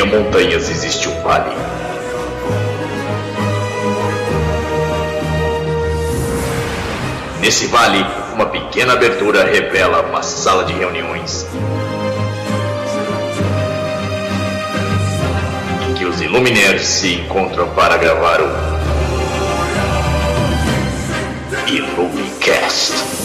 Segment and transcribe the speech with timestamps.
[0.00, 1.54] Entre montanhas existe um vale.
[7.38, 11.46] Nesse vale, uma pequena abertura revela uma sala de reuniões.
[15.86, 18.48] Em que os Illuminaires se encontram para gravar o
[21.68, 23.19] Illumicast.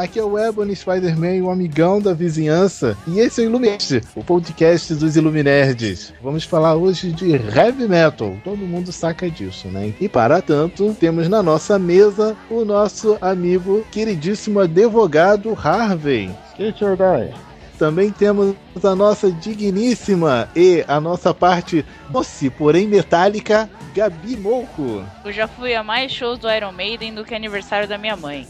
[0.00, 2.96] Aqui é o Ebony Spider-Man, o amigão da vizinhança.
[3.06, 6.14] E esse é o Illuminerd, o podcast dos Illuminerds.
[6.22, 8.34] Vamos falar hoje de heavy metal.
[8.42, 9.92] Todo mundo saca disso, né?
[10.00, 16.30] E para tanto, temos na nossa mesa o nosso amigo, queridíssimo advogado Harvey.
[16.56, 17.34] Que Jordai?
[17.80, 25.02] Também temos a nossa digníssima e a nossa parte doce, porém metálica, Gabi Mouco.
[25.24, 28.46] Eu já fui a mais shows do Iron Maiden do que aniversário da minha mãe.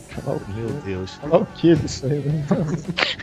[0.57, 1.13] Meu Deus.
[1.15, 2.19] Falar o que disso aí?
[2.19, 2.45] né?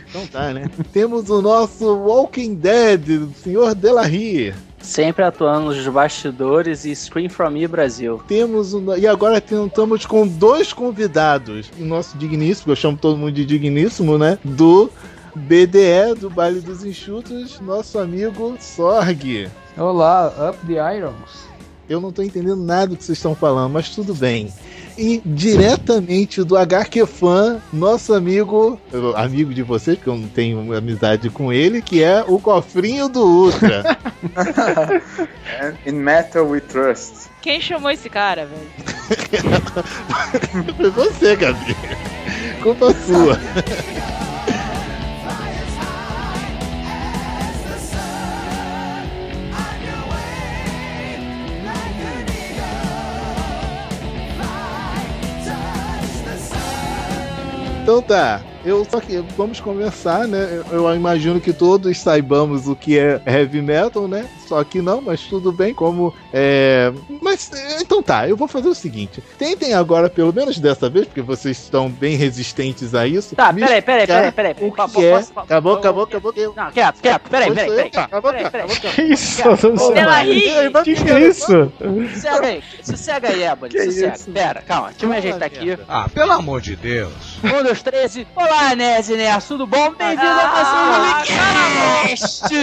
[0.08, 0.70] Então tá, né?
[0.94, 4.54] Temos o nosso Walking Dead, o senhor Delarry.
[4.80, 8.18] Sempre atuando nos bastidores e Scream From Me Brasil.
[8.26, 11.70] Temos o, no- e agora tentamos com dois convidados.
[11.78, 14.38] O nosso digníssimo, eu chamo todo mundo de digníssimo, né?
[14.42, 14.90] Do
[15.38, 19.48] BDE, do Baile dos Enxutos, nosso amigo Sorg.
[19.76, 21.48] Olá, Up the Irons.
[21.88, 24.52] Eu não tô entendendo nada do que vocês estão falando, mas tudo bem.
[24.98, 28.78] E diretamente do HQ Fan, nosso amigo,
[29.14, 33.24] amigo de vocês, porque eu não tenho amizade com ele, que é o cofrinho do
[33.24, 33.96] Ultra.
[35.86, 37.28] In metal we trust.
[37.40, 38.68] Quem chamou esse cara, velho?
[40.76, 41.76] Foi você, Gabi.
[42.62, 43.38] Culpa sua.
[57.88, 60.62] Então tá, eu só que vamos começar, né?
[60.70, 64.28] Eu, eu imagino que todos saibamos o que é heavy metal, né?
[64.48, 66.90] Só que não, mas tudo bem, como é.
[67.20, 71.06] Mas é, então tá, eu vou fazer o seguinte: tentem agora, pelo menos dessa vez,
[71.06, 73.36] porque vocês estão bem resistentes a isso.
[73.36, 74.52] Tá, peraí, peraí, peraí, peraí.
[74.52, 74.86] O que é?
[74.86, 74.92] posso-
[75.32, 76.32] posso- Acabou, acabou, acabou.
[76.56, 77.90] Não, quieto, quieto, peraí, peraí, peraí.
[78.04, 78.76] Acabou, Peraí, acabou.
[78.94, 79.42] Que isso?
[80.84, 81.72] Que isso?
[82.14, 84.18] Sossega aí, sossega aí, Ebony, sossega.
[84.32, 85.78] Pera, calma, deixa eu me ajeitar aqui.
[85.88, 87.12] Ah, pelo amor de Deus.
[87.44, 88.26] Um, três e...
[88.34, 89.92] Olá, Nese Nerd, tudo bom?
[89.94, 91.32] Bem-vindo Ah, ao nosso
[92.08, 92.54] Cast!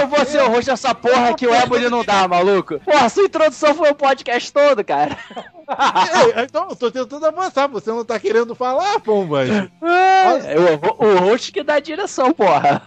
[0.00, 2.78] Eu vou ser o host dessa porra que o Ebony não dá, maluco.
[2.80, 5.18] Porra, sua introdução foi o podcast todo, cara.
[6.36, 9.44] Ei, então, eu tô tentando avançar, você não tá querendo falar, pomba.
[9.44, 9.68] É,
[11.00, 12.82] o, o host que dá a direção, porra.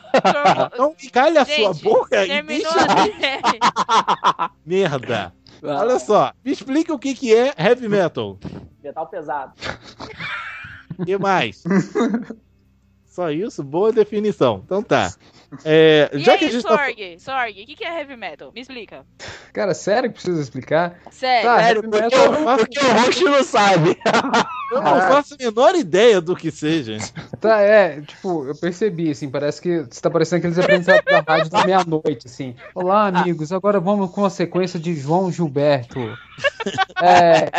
[0.73, 2.69] Então, calha a sua boca e deixa
[4.65, 5.33] merda.
[5.63, 8.37] Olha só, me explica o que, que é heavy metal.
[8.83, 9.53] Metal pesado.
[10.97, 11.63] O que mais?
[13.05, 13.63] Só isso?
[13.63, 14.61] Boa definição.
[14.65, 15.13] Então tá.
[15.63, 16.69] É, E já aí, que a gente tá.
[16.77, 17.19] Sorg?
[17.19, 18.51] Sorg, o que, que é heavy metal?
[18.53, 19.05] Me explica.
[19.53, 20.99] Cara, sério que precisa explicar?
[21.11, 21.49] Sério.
[21.49, 23.97] Tá, Sério, heavy porque, metal- o- porque o host não sabe.
[24.71, 26.97] Eu não faço a menor ideia do que seja.
[27.47, 31.51] Tá, é, tipo, eu percebi, assim, parece que você tá parecendo aqueles apresentadores da rádio
[31.51, 32.56] da meia-noite, assim.
[32.73, 36.00] Olá, amigos, agora vamos com a sequência de João Gilberto.
[37.01, 37.50] É.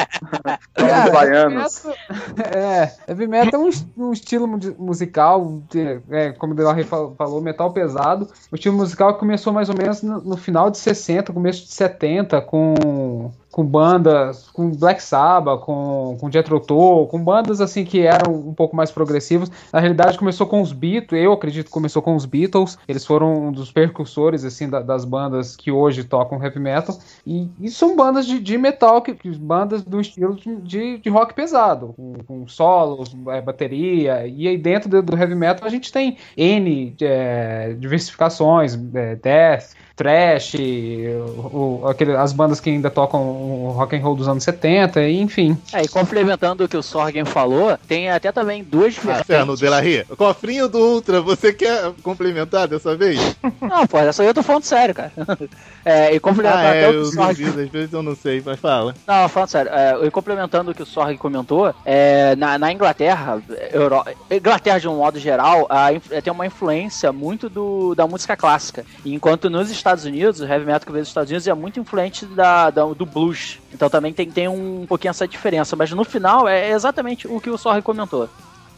[1.06, 1.84] Os baianos.
[1.84, 1.94] heavy
[2.34, 6.84] metal- É, heavy metal é um, um estilo mu- musical, de- é, como o Delarry
[6.84, 8.28] fal- falou, metal pesado.
[8.52, 11.72] Um estilo musical que começou mais ou menos no, no final de 60, começo de
[11.72, 18.02] 70, com com bandas, com Black Sabbath, com, com Jethro Tull, com bandas assim que
[18.02, 19.50] eram um pouco mais progressivas.
[19.72, 22.76] Na realidade começou com os Beatles, eu acredito que começou com os Beatles.
[22.86, 26.98] Eles foram um dos percussores assim da- das bandas que hoje tocam heavy metal.
[27.26, 31.32] E, e são bandas de, de metal, que- bandas do estilo de, de, de rock
[31.32, 34.26] pesado, com, com solos, é, bateria.
[34.26, 39.70] E aí dentro do, do heavy metal a gente tem N é, diversificações, é, death,
[39.96, 44.44] trash, o- o- aquele- as bandas que ainda tocam o rock and roll dos anos
[44.44, 45.56] 70, e enfim.
[45.72, 49.16] É, e complementando o que o Sorgen falou, tem até também duas Inferno,
[49.56, 49.60] vertentes.
[49.60, 50.04] Delarry.
[50.16, 53.18] Cofrinho do Ultra, você quer complementar dessa vez?
[53.60, 55.12] Não, pô, essa aí eu tô falando sério, cara.
[55.88, 58.02] É, e complementando Ah, até é, o que eu o Sorg duvido, às vezes eu
[58.02, 58.92] não sei, mas fala.
[59.06, 63.40] Não, falando sério, é, e complementando o que o Sorg comentou, é, na, na Inglaterra,
[63.72, 64.02] Euro...
[64.28, 65.86] Inglaterra de um modo geral, a
[66.20, 68.84] tem uma influência muito do, da música clássica.
[69.04, 72.24] Enquanto nos Estados Unidos, o heavy metal que veio dos Estados Unidos é muito influente
[72.26, 73.58] da, da- do blues.
[73.72, 75.76] Então também tem, tem um pouquinho essa diferença.
[75.76, 78.28] Mas no final é exatamente o que o Sorry comentou.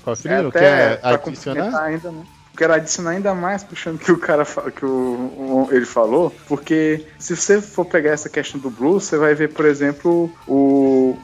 [0.04, 1.10] Cofrinho, até quer pra
[1.54, 1.82] adicionar?
[1.84, 2.22] ainda, né?
[2.56, 7.36] Quero adicionar ainda mais puxando que o cara que o, o- ele falou, porque se
[7.36, 11.16] você for pegar essa questão do blues, você vai ver, por exemplo, o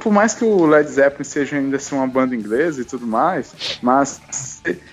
[0.00, 3.78] por mais que o Led Zeppelin seja ainda assim uma banda inglesa e tudo mais,
[3.82, 4.20] mas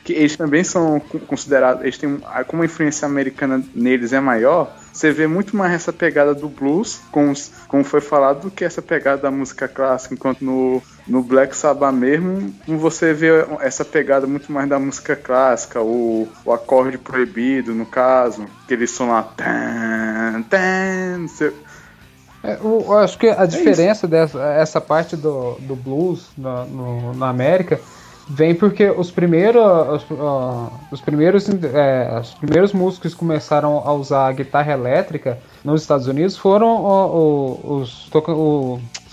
[0.04, 4.14] que eles também são con- considerados, eles têm um- a- como a influência americana neles
[4.14, 8.42] é maior, você vê muito mais essa pegada do blues, com os- como foi falado,
[8.44, 13.28] do que essa pegada da música clássica, enquanto no, no Black Sabbath mesmo, você vê
[13.60, 18.92] essa pegada muito mais da música clássica, o, o acorde proibido, no caso, que eles
[18.92, 19.24] são lá.
[19.24, 21.28] Tan, tan,
[22.64, 27.80] eu acho que a diferença dessa essa parte do, do blues na, no- na América
[28.28, 33.94] vem porque os primeiros os, ah, os primeiros é, os primeiros músicos que começaram a
[33.94, 38.08] usar a guitarra elétrica nos Estados Unidos foram o- o- os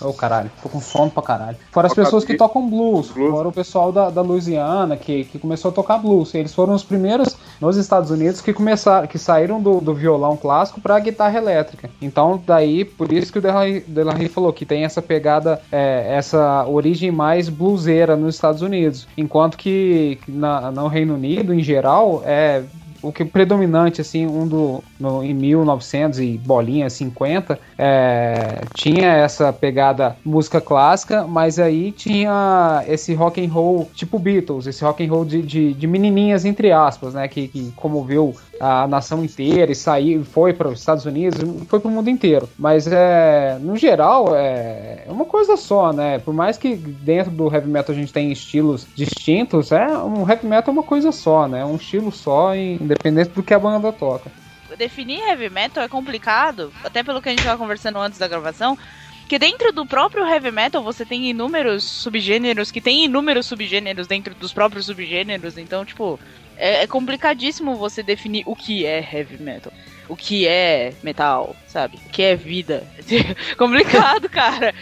[0.03, 1.57] Ô caralho, tô com sono pra caralho.
[1.71, 5.69] Foram as pessoas que tocam blues, foram o pessoal da, da Louisiana que, que começou
[5.71, 6.33] a tocar blues.
[6.35, 10.81] Eles foram os primeiros nos Estados Unidos que começaram, que saíram do, do violão clássico
[10.81, 11.89] pra guitarra elétrica.
[12.01, 17.11] Então, daí, por isso que o Delarry falou que tem essa pegada, é, essa origem
[17.11, 19.07] mais bluseira nos Estados Unidos.
[19.17, 22.63] Enquanto que na, no Reino Unido, em geral, é
[23.03, 29.51] o que predominante assim um do no, em 1900 e bolinha 50 é, tinha essa
[29.51, 35.11] pegada música clássica mas aí tinha esse rock and roll tipo Beatles esse rock and
[35.11, 38.33] roll de, de, de menininhas entre aspas né que, que comoveu
[38.63, 42.49] a nação inteira e saiu foi para os Estados Unidos foi para o mundo inteiro
[42.57, 47.53] mas é no geral é, é uma coisa só né por mais que dentro do
[47.53, 51.47] heavy metal a gente tem estilos distintos é um heavy metal é uma coisa só
[51.47, 54.31] né um estilo só independente do que a banda toca.
[54.77, 58.77] Definir heavy metal é complicado, até pelo que a gente estava conversando antes da gravação.
[59.27, 64.35] Que dentro do próprio heavy metal você tem inúmeros subgêneros que tem inúmeros subgêneros dentro
[64.35, 65.57] dos próprios subgêneros.
[65.57, 66.19] Então, tipo,
[66.63, 69.73] é, é complicadíssimo você definir o que é heavy metal.
[70.07, 71.97] O que é metal, sabe?
[72.05, 72.83] O que é vida.
[73.57, 74.73] Complicado, cara.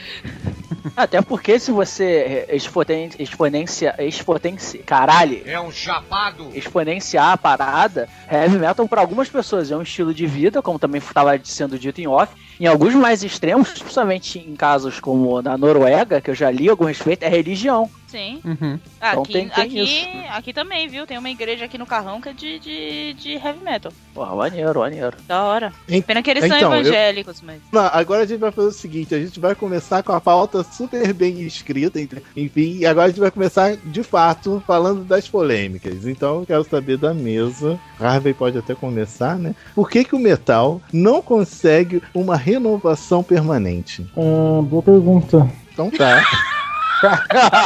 [0.97, 6.49] Até porque se você exponen- exponencia, exponencia, caralho, É um chapado.
[6.55, 10.99] exponenciar a parada, heavy metal para algumas pessoas é um estilo de vida, como também
[10.99, 12.33] estava sendo dito em off.
[12.59, 16.85] Em alguns mais extremos, principalmente em casos como na Noruega, que eu já li algum
[16.85, 17.89] respeito, é religião.
[18.11, 18.41] Sim.
[18.43, 18.77] Uhum.
[18.97, 20.07] Então Aqui, tem- tem aqui, isso.
[20.31, 21.07] aqui também, viu?
[21.07, 23.93] Tem uma igreja aqui no Carrão que é de, de, de heavy metal.
[24.13, 25.15] Porra, maneiro, maneiro.
[25.25, 25.71] Da hora.
[25.87, 27.61] En- Pena que eles são então, eu- evangélicos, mas.
[27.71, 30.61] Não, agora a gente vai fazer o seguinte: a gente vai começar com a pauta
[30.61, 31.99] super bem escrita,
[32.35, 36.05] enfim, e agora a gente vai começar de fato falando das polêmicas.
[36.05, 37.79] Então eu quero saber da mesa.
[37.97, 39.55] Harvey pode até começar, né?
[39.73, 44.05] Por que, que o metal não consegue uma renovação permanente?
[44.17, 45.49] Ah, boa pergunta.
[45.71, 46.21] Então tá.
[47.01, 47.25] Cara,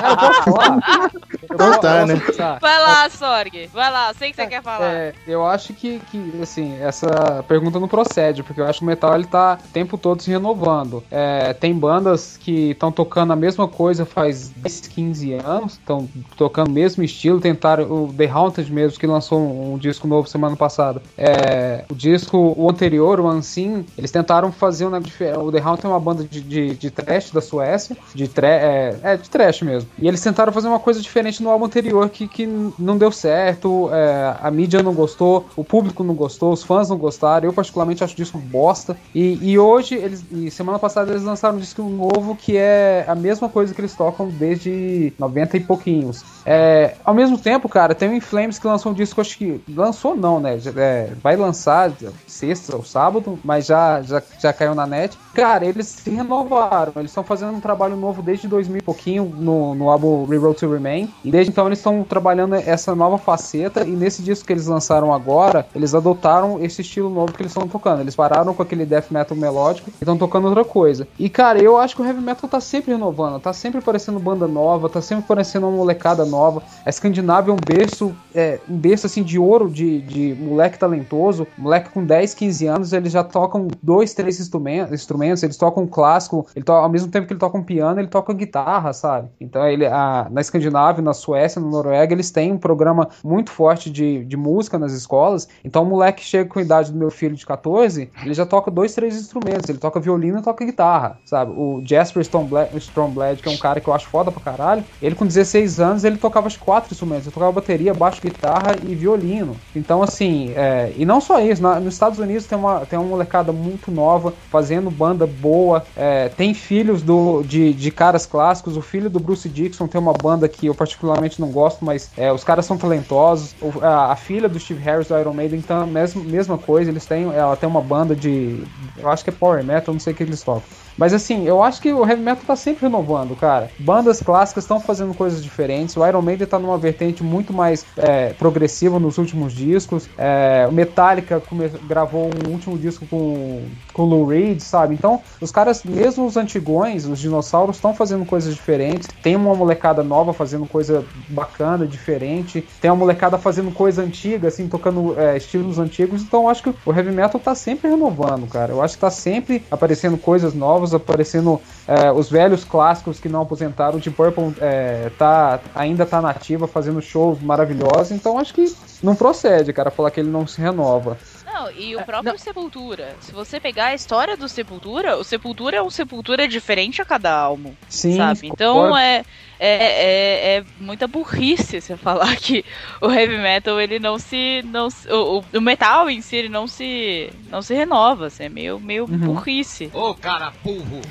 [0.09, 1.11] eu posso falar?
[1.43, 2.15] Então tá, né?
[2.61, 3.69] Vai lá, Sorg.
[3.73, 4.85] Vai lá, sei que você quer falar.
[4.85, 8.87] É, eu acho que, que, assim, essa pergunta não procede, porque eu acho que o
[8.87, 11.03] metal ele tá o tempo todo se renovando.
[11.11, 16.69] É, tem bandas que estão tocando a mesma coisa faz 10, 15 anos, estão tocando
[16.69, 20.55] o mesmo estilo, tentaram, o The Haunted mesmo, que lançou um, um disco novo semana
[20.55, 21.01] passada.
[21.17, 25.37] É, o disco, o anterior, o Unseen, eles tentaram fazer um negócio diferente.
[25.39, 28.97] O The Haunted é uma banda de, de, de trash da Suécia, de, tra é,
[29.03, 29.89] é, de trash mesmo.
[29.99, 32.47] E eles tentaram fazer uma coisa diferente no álbum anterior que, que
[32.79, 36.97] não deu certo, é, a mídia não gostou, o público não gostou, os fãs não
[36.97, 37.45] gostaram.
[37.47, 38.95] Eu, particularmente, acho o disco bosta.
[39.13, 43.15] E, e hoje, eles, e semana passada, eles lançaram um disco novo que é a
[43.15, 46.23] mesma coisa que eles tocam desde 90 e pouquinhos.
[46.45, 49.61] É, ao mesmo tempo, cara, tem o Inflames que lançou um disco, acho que.
[49.67, 50.57] Lançou não, né?
[50.75, 51.91] É, vai lançar
[52.35, 55.17] sexta ou sábado, mas já, já, já caiu na net.
[55.33, 59.75] Cara, eles se renovaram, eles estão fazendo um trabalho novo desde 2000 e pouquinho no,
[59.75, 61.09] no álbum Reroad to Remain.
[61.23, 63.83] E desde então eles estão trabalhando essa nova faceta.
[63.83, 67.67] E nesse disco que eles lançaram agora, eles adotaram esse estilo novo que eles estão
[67.67, 68.01] tocando.
[68.01, 71.07] Eles pararam com aquele death metal melódico e estão tocando outra coisa.
[71.17, 74.47] E cara, eu acho que o heavy metal tá sempre renovando, tá sempre aparecendo banda
[74.47, 76.61] nova, tá sempre aparecendo uma molecada nova.
[76.85, 81.47] A Escandinávia é um berço, é, um berço assim de ouro de, de moleque talentoso.
[81.57, 86.63] Moleque com 10, 15 anos, eles já tocam dois, três instrumentos, eles tocam clássico, ele
[86.65, 89.29] to ao mesmo tempo que ele toca um piano, ele toca guitarra, sabe?
[89.39, 93.89] Então ele a, na Escandinávia, na Suécia, na Noruega, eles têm um programa muito forte
[93.89, 95.47] de, de música nas escolas.
[95.63, 98.69] Então o moleque chega com a idade do meu filho de 14, ele já toca
[98.71, 99.69] dois, três instrumentos.
[99.69, 101.51] Ele toca violino e toca guitarra, sabe?
[101.55, 105.25] O Jasper Stormblad, que é um cara que eu acho foda pra caralho, ele com
[105.25, 107.25] 16 anos, ele tocava acho, quatro instrumentos.
[107.27, 109.61] Ele tocava bateria, baixo, guitarra e violino.
[109.73, 113.07] Então, assim, é, e não só isso, na- nos Estados Unidos tem uma, tem uma
[113.07, 118.81] molecada muito nova, fazendo banda boa, é, tem filhos do, de, de caras clássicos, o
[118.81, 122.43] filho do Bruce Dixon tem uma banda que eu particularmente não gosto, mas é, os
[122.43, 126.57] caras são talentosos, a, a filha do Steve Harris do Iron Maiden, então, mesmo, mesma
[126.57, 128.63] coisa, eles têm, ela tem uma banda de,
[128.97, 130.63] eu acho que é Power Metal, não sei o que eles tocam.
[130.97, 133.73] Mas assim, eu acho que o heavy metal tá sempre renovando, cara.
[133.77, 135.95] Bandas clássicas estão fazendo coisas diferentes.
[135.97, 140.09] O Iron Maiden tá numa vertente muito mais é, progressiva nos últimos discos.
[140.17, 144.93] É, o Metallica come- gravou um último disco com, com o Lou Reed, sabe?
[144.93, 149.07] Então, os caras, mesmo os antigões, os dinossauros, estão fazendo coisas diferentes.
[149.23, 152.67] Tem uma molecada nova fazendo coisa bacana, diferente.
[152.81, 156.21] Tem uma molecada fazendo coisa antiga, assim, tocando é, estilos antigos.
[156.21, 158.73] Então, eu acho que o heavy metal tá sempre renovando, cara.
[158.73, 163.43] Eu acho que tá sempre aparecendo coisas novas, aparecendo é, os velhos clássicos que não
[163.43, 163.97] aposentaram.
[163.97, 168.11] Deep Purple é, tá, ainda tá nativa, fazendo shows maravilhosos.
[168.11, 171.17] Então, acho que não procede, cara, falar que ele não se renova.
[171.65, 173.15] Não, e o próprio Sepultura.
[173.19, 177.33] Se você pegar a história do Sepultura, o Sepultura é um Sepultura diferente a cada
[177.33, 177.73] álbum.
[177.89, 178.47] Sim, sabe?
[178.47, 179.23] Então é,
[179.59, 182.63] é, é, é muita burrice você falar que
[183.01, 184.61] o heavy metal ele não se.
[184.65, 187.29] Não, se- o, o- metal em si ele não se.
[187.49, 188.27] não se renova.
[188.27, 189.17] Assim, é meio, meio Uhum.
[189.19, 189.89] burrice.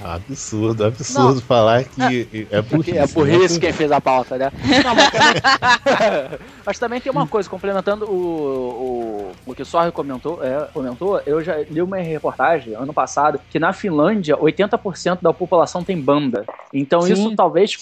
[0.05, 2.99] Absurdo, absurdo falar que é burrice.
[2.99, 3.61] é burrice né?
[3.61, 4.51] quem fez a pauta, né?
[4.85, 5.35] Não, mas, também...
[6.67, 11.21] mas também tem uma coisa, complementando o, o, o que o Sorry comentou, é, comentou,
[11.27, 16.45] eu já li uma reportagem ano passado que na Finlândia 80% da população tem banda.
[16.73, 17.79] Então Sim, isso talvez sim.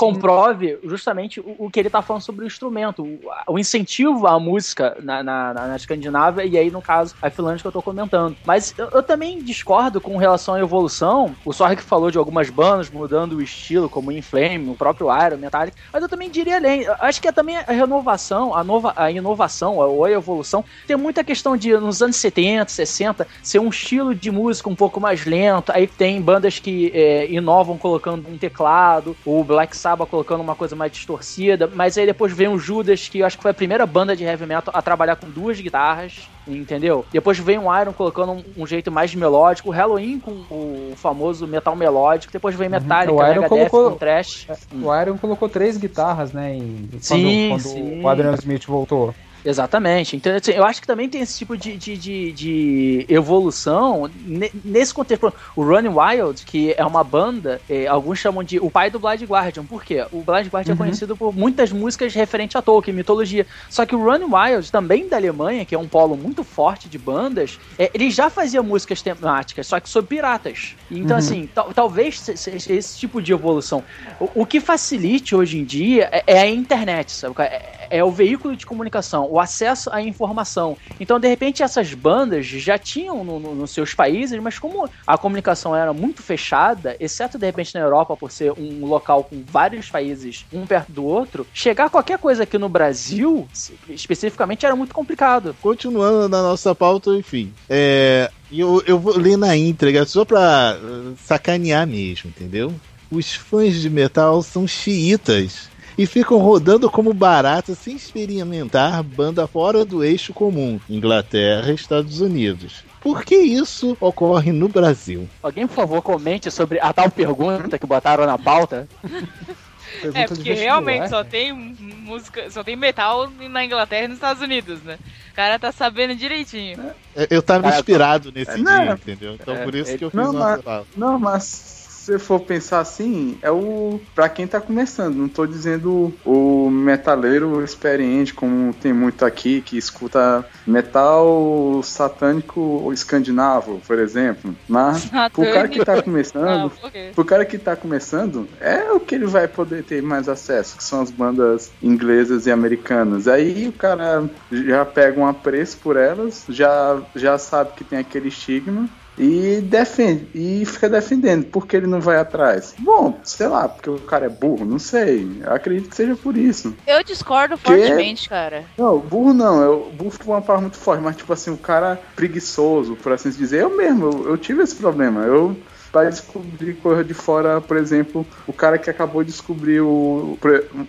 [0.85, 4.97] Justamente o, o que ele tá falando sobre o instrumento, o, o incentivo à música
[5.03, 8.37] na, na, na- Escandinávia e aí, no caso, a Finlândia que eu tô comentando.
[8.45, 11.37] Mas eu, eu também discordo com relação à evolução.
[11.45, 15.39] O que falou de algumas bandas mudando o estilo, como o Inflame, o próprio Iron,
[15.39, 16.85] Metallica, mas eu também diria além.
[17.01, 20.65] Acho que é também a renovação, a, nova, a inovação ou a evolução.
[20.87, 25.01] Tem muita questão de, nos anos 70, 60, ser um estilo de música um pouco
[25.01, 25.71] mais lento.
[25.73, 30.77] Aí tem bandas que é, inovam colocando um teclado, o Black Sabbath colocando uma coisa
[30.77, 33.87] mais distorcida, mas aí depois vem o Judas, que eu acho que foi a primeira
[33.87, 37.05] banda de heavy metal a trabalhar com duas guitarras, entendeu?
[37.13, 41.47] Depois vem o Iron colocando um, um jeito mais melódico, o Halloween com o famoso
[41.47, 43.19] metal melódico, depois vem Metallica, Uhum.
[43.19, 44.47] O Iron Megadeth colocou- com trash.
[44.73, 46.55] O Iron colocou três guitarras, né?
[46.55, 48.03] Em, quando, Sim, quando sim.
[48.03, 49.15] o Adrian Smith voltou.
[49.45, 50.15] Exatamente.
[50.17, 54.53] Então, assim, eu acho que também tem esse tipo de, de, de, de evolução ne-
[54.65, 55.35] nesse contexto.
[55.57, 59.23] O Running Wild, que é uma banda, é, alguns chamam de o pai do Blind
[59.25, 59.67] Guardian.
[59.67, 60.07] Por quê?
[60.13, 60.75] O Blind Guardian Uhum.
[60.75, 63.45] é conhecido por muitas músicas referentes a Tolkien, mitologia.
[63.69, 66.97] Só que o Running Wild, também da Alemanha, que é um polo muito forte de
[66.99, 70.77] bandas, é, ele já fazia músicas temáticas, só que sobre piratas.
[70.89, 71.19] Então, Uhum.
[71.19, 73.85] assim, tal- talvez se- se- esse tipo de evolução.
[74.21, 77.35] O, o que facilite hoje em dia é, é a internet, sabe?
[77.41, 80.77] É, é o veículo de comunicação, o acesso à informação.
[81.01, 85.17] Então, de repente, essas bandas já tinham no- no- nos seus países, mas como a
[85.17, 89.89] comunicação era muito fechada, exceto de repente na Europa, por ser um local com vários
[89.89, 93.49] países um perto do outro, chegar qualquer coisa aqui no Brasil,
[93.89, 95.57] especificamente, era muito complicado.
[95.63, 97.55] Continuando na nossa pauta, enfim.
[97.71, 102.71] É, eu, eu vou ler na íntegra só pra uh, sacanear mesmo, entendeu?
[103.11, 109.85] Os fãs de metal são xiitas e ficam rodando como barata sem experimentar banda fora
[109.85, 112.85] do eixo comum, Inglaterra e Estados Unidos.
[113.01, 115.29] Por que isso ocorre no Brasil?
[115.43, 118.89] Alguém, por favor, comente sobre a tal pergunta que botaram na pauta.
[120.15, 124.83] É, porque realmente só tem música, só tem metal na Inglaterra e nos Estados Unidos,
[124.83, 124.99] né?
[125.31, 126.79] O cara tá sabendo direitinho.
[127.15, 128.85] É, Eu tava Cara, inspirado nesse não.
[128.85, 129.35] dia, entendeu?
[129.35, 130.87] Então É, por isso que eu fiz não, uma mas-.
[130.97, 134.01] Não, mas você for pensar assim, é o.
[134.15, 139.79] Pra quem tá começando, não tô dizendo o metaleiro experiente, como tem muito aqui, que
[139.79, 144.55] escuta metal satânico ou escandinavo, por exemplo.
[144.69, 146.73] Mas pro cara que tá Ah, começando.
[146.83, 147.13] ok.
[147.15, 150.83] Pro cara que tá começando, é o que ele vai poder ter mais acesso, que
[150.83, 153.29] são as bandas inglesas e americanas.
[153.29, 158.29] Aí o cara já pega um apreço por elas, já, já sabe que tem aquele
[158.29, 158.89] estigma
[159.19, 161.45] e defende, e fica defendendo.
[161.47, 162.75] Por que ele não vai atrás?
[162.79, 165.29] Bom, sei lá, porque o cara é burro, não sei.
[165.41, 166.75] Eu acredito que seja por isso.
[166.87, 168.65] Eu discordo fortemente, cara.
[168.77, 172.01] Não, burro não, eu, burro foi uma palavra muito forte, mas tipo assim, o cara
[172.17, 173.63] preguiçoso, por assim dizer.
[173.63, 175.23] Eu mesmo, eu, eu tive esse problema.
[175.23, 175.57] Eu
[175.93, 180.39] pra descobrir coisa de fora, por exemplo, o cara que acabou de descobrir o,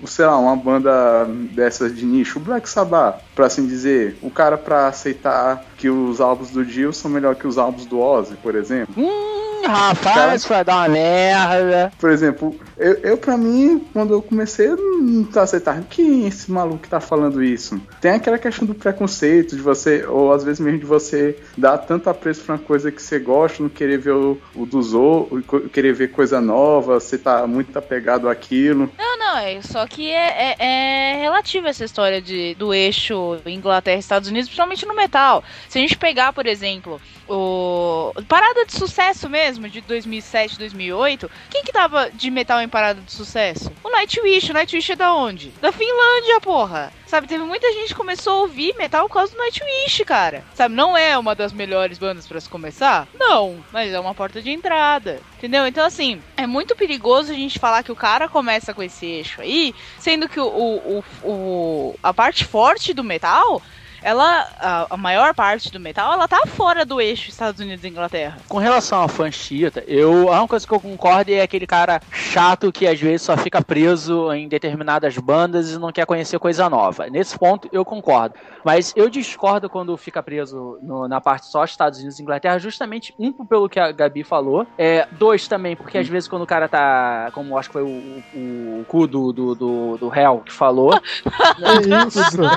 [0.05, 4.57] sei lá, uma banda dessas de nicho, o Black Sabbath, pra assim dizer, o cara
[4.57, 8.55] pra aceitar que os álbuns do Dio são melhor que os álbuns do Ozzy, por
[8.55, 8.95] exemplo.
[8.97, 11.91] Hum, rapaz, isso vai dar uma merda.
[11.99, 15.85] Por exemplo, eu, eu pra mim, quando eu comecei, eu não aceitando.
[15.89, 17.81] Quem é esse maluco que tá falando isso?
[18.01, 22.09] Tem aquela questão do preconceito, de você, ou às vezes mesmo de você dar tanto
[22.09, 25.93] apreço pra uma coisa que você gosta, não querer ver o, o dos outros, querer
[25.93, 28.91] ver coisa nova, você tá muito apegado àquilo.
[28.97, 33.97] Não, não, é só que é, é, é relativo essa história de, do eixo Inglaterra
[33.97, 35.41] Estados Unidos, principalmente no metal.
[35.69, 41.63] Se a gente pegar, por exemplo, o parada de sucesso mesmo de 2007, 2008, quem
[41.63, 43.71] que tava de metal em parada de sucesso?
[43.83, 44.49] O Nightwish.
[44.49, 45.49] O Nightwish é da onde?
[45.61, 46.91] Da Finlândia, porra.
[47.05, 50.43] Sabe, teve muita gente que começou a ouvir metal por causa do Nightwish, cara.
[50.55, 53.07] Sabe, não é uma das melhores bandas pra se começar?
[53.13, 55.21] Não, mas é uma porta de entrada.
[55.37, 55.67] Entendeu?
[55.67, 59.41] Então, assim, é muito perigoso a gente falar que o cara começa com esse eixo
[59.41, 63.61] aí, sendo que o, o, o- a parte forte do metal,
[64.03, 67.87] ela, a, a maior parte do metal, ela tá fora do eixo Estados Unidos e
[67.87, 68.37] Inglaterra.
[68.47, 72.01] Com relação a fã chita, eu, a única coisa que eu concordo é aquele cara
[72.11, 76.69] chato que às vezes só fica preso em determinadas bandas e não quer conhecer coisa
[76.69, 77.09] nova.
[77.09, 78.35] Nesse ponto eu concordo.
[78.63, 83.13] Mas eu discordo quando fica preso no- na parte só Estados Unidos e Inglaterra, justamente
[83.19, 86.67] um pelo que a Gabi falou, é, dois também, porque às vezes quando o cara
[86.67, 87.87] tá, como acho que foi o,
[88.33, 92.49] o, o cu do, do, do, do réu que falou, É isso, Bruno.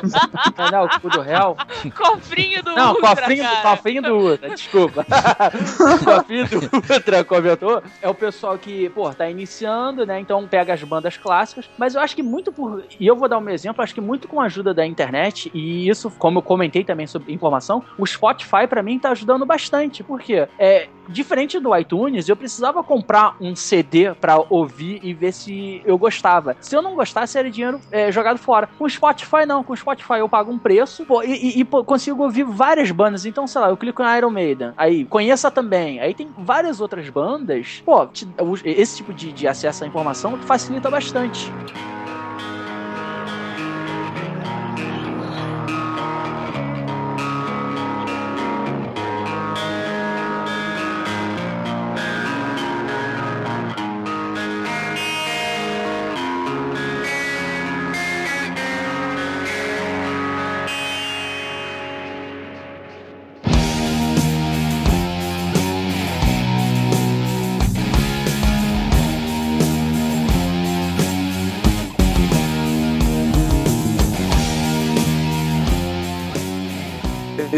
[0.73, 1.57] não, o cu do réu,
[1.97, 3.77] Cofrinho do não, Ultra, cofrinho, do, cara.
[3.77, 5.07] cofrinho do Ultra, desculpa.
[6.05, 7.83] cofrinho do Ultra comentou.
[8.01, 10.19] É o pessoal que, pô, tá iniciando, né?
[10.21, 11.69] Então pega as bandas clássicas.
[11.79, 12.85] Mas eu acho que muito por.
[12.99, 15.89] E eu vou dar um exemplo, acho que muito com a ajuda da internet, e
[15.89, 20.03] isso, como eu comentei também sobre informação, o Spotify pra mim tá ajudando bastante.
[20.05, 20.49] Por quê?
[20.59, 25.97] É, diferente do iTunes, eu precisava comprar um CD pra ouvir e ver se eu
[25.97, 26.57] gostava.
[26.61, 28.69] Se eu não gostasse, era dinheiro é, jogado fora.
[28.79, 29.63] Com o Spotify, não.
[29.63, 32.91] Com o Spotify eu pago um preço pô, e, e- e, pô, consigo ouvir várias
[32.91, 33.25] bandas.
[33.25, 34.73] Então, sei lá, eu clico na Iron Maiden.
[34.77, 36.01] Aí, conheça também.
[36.01, 37.83] Aí tem várias outras bandas.
[37.85, 38.29] Pô, te-
[38.65, 41.51] esse tipo de, de acesso à informação facilita bastante.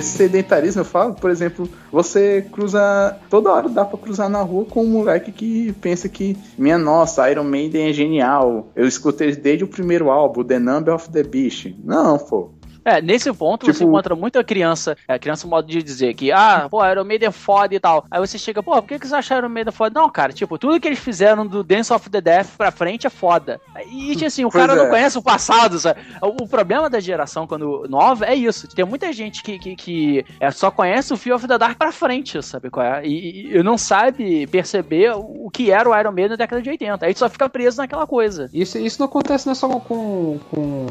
[0.08, 3.18] Esse sedentarismo, eu falo, por exemplo, você cruza.
[3.28, 7.30] Toda hora dá pra cruzar na rua com um moleque que pensa que, minha nossa,
[7.30, 8.68] Iron Maiden é genial.
[8.74, 11.74] Eu escutei desde o primeiro álbum, The Number of the Beast.
[11.84, 12.57] Não, pô.
[12.88, 16.66] É, nesse ponto você Tipo- encontra muita criança, é, criança modo de dizer que, ah,
[16.70, 18.06] pô, Iron Maiden é foda e tal.
[18.10, 20.00] Aí você chega, pô, por que, que você acha Iron Maiden foda?
[20.00, 23.10] Não, cara, tipo, tudo que eles fizeram do Dance of the Death pra frente é
[23.10, 23.60] foda.
[23.90, 24.82] E, tipo assim, o Pois cara é.
[24.82, 26.00] não conhece o passado, sabe?
[26.22, 28.66] O, o problema da geração quando nova é isso.
[28.68, 31.92] Tem muita gente que, que, que é, só conhece o Fear of the Dark pra
[31.92, 33.06] frente, sabe qual é?
[33.06, 36.70] E, e- e não sabe perceber o que era o Iron Maiden na década de
[36.70, 37.04] 80.
[37.06, 38.48] Aí só fica preso naquela coisa.
[38.52, 40.86] Isso, isso não acontece não é só com, com,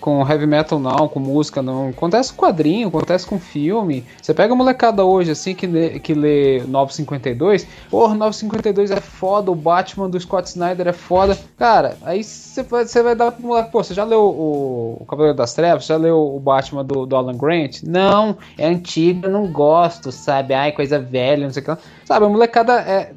[0.00, 1.88] com heavy metal, não, com música, não.
[1.88, 4.04] Acontece com quadrinho, acontece com filme.
[4.20, 9.50] Você pega a molecada hoje, assim, que lê, que lê 952, porra, 952 é foda,
[9.50, 11.38] o Batman do Scott Snyder é foda.
[11.56, 15.06] Cara, aí você vai, você vai dar pro moleque, pô, você já leu o, o
[15.06, 15.86] Cavaleiro das Trevas?
[15.86, 17.82] Já leu o Batman do, do Alan Grant?
[17.82, 20.54] Não, é antigo, eu não gosto, sabe?
[20.54, 21.78] Ai, coisa velha, não sei o que lá.
[22.04, 23.12] Sabe, a molecada é.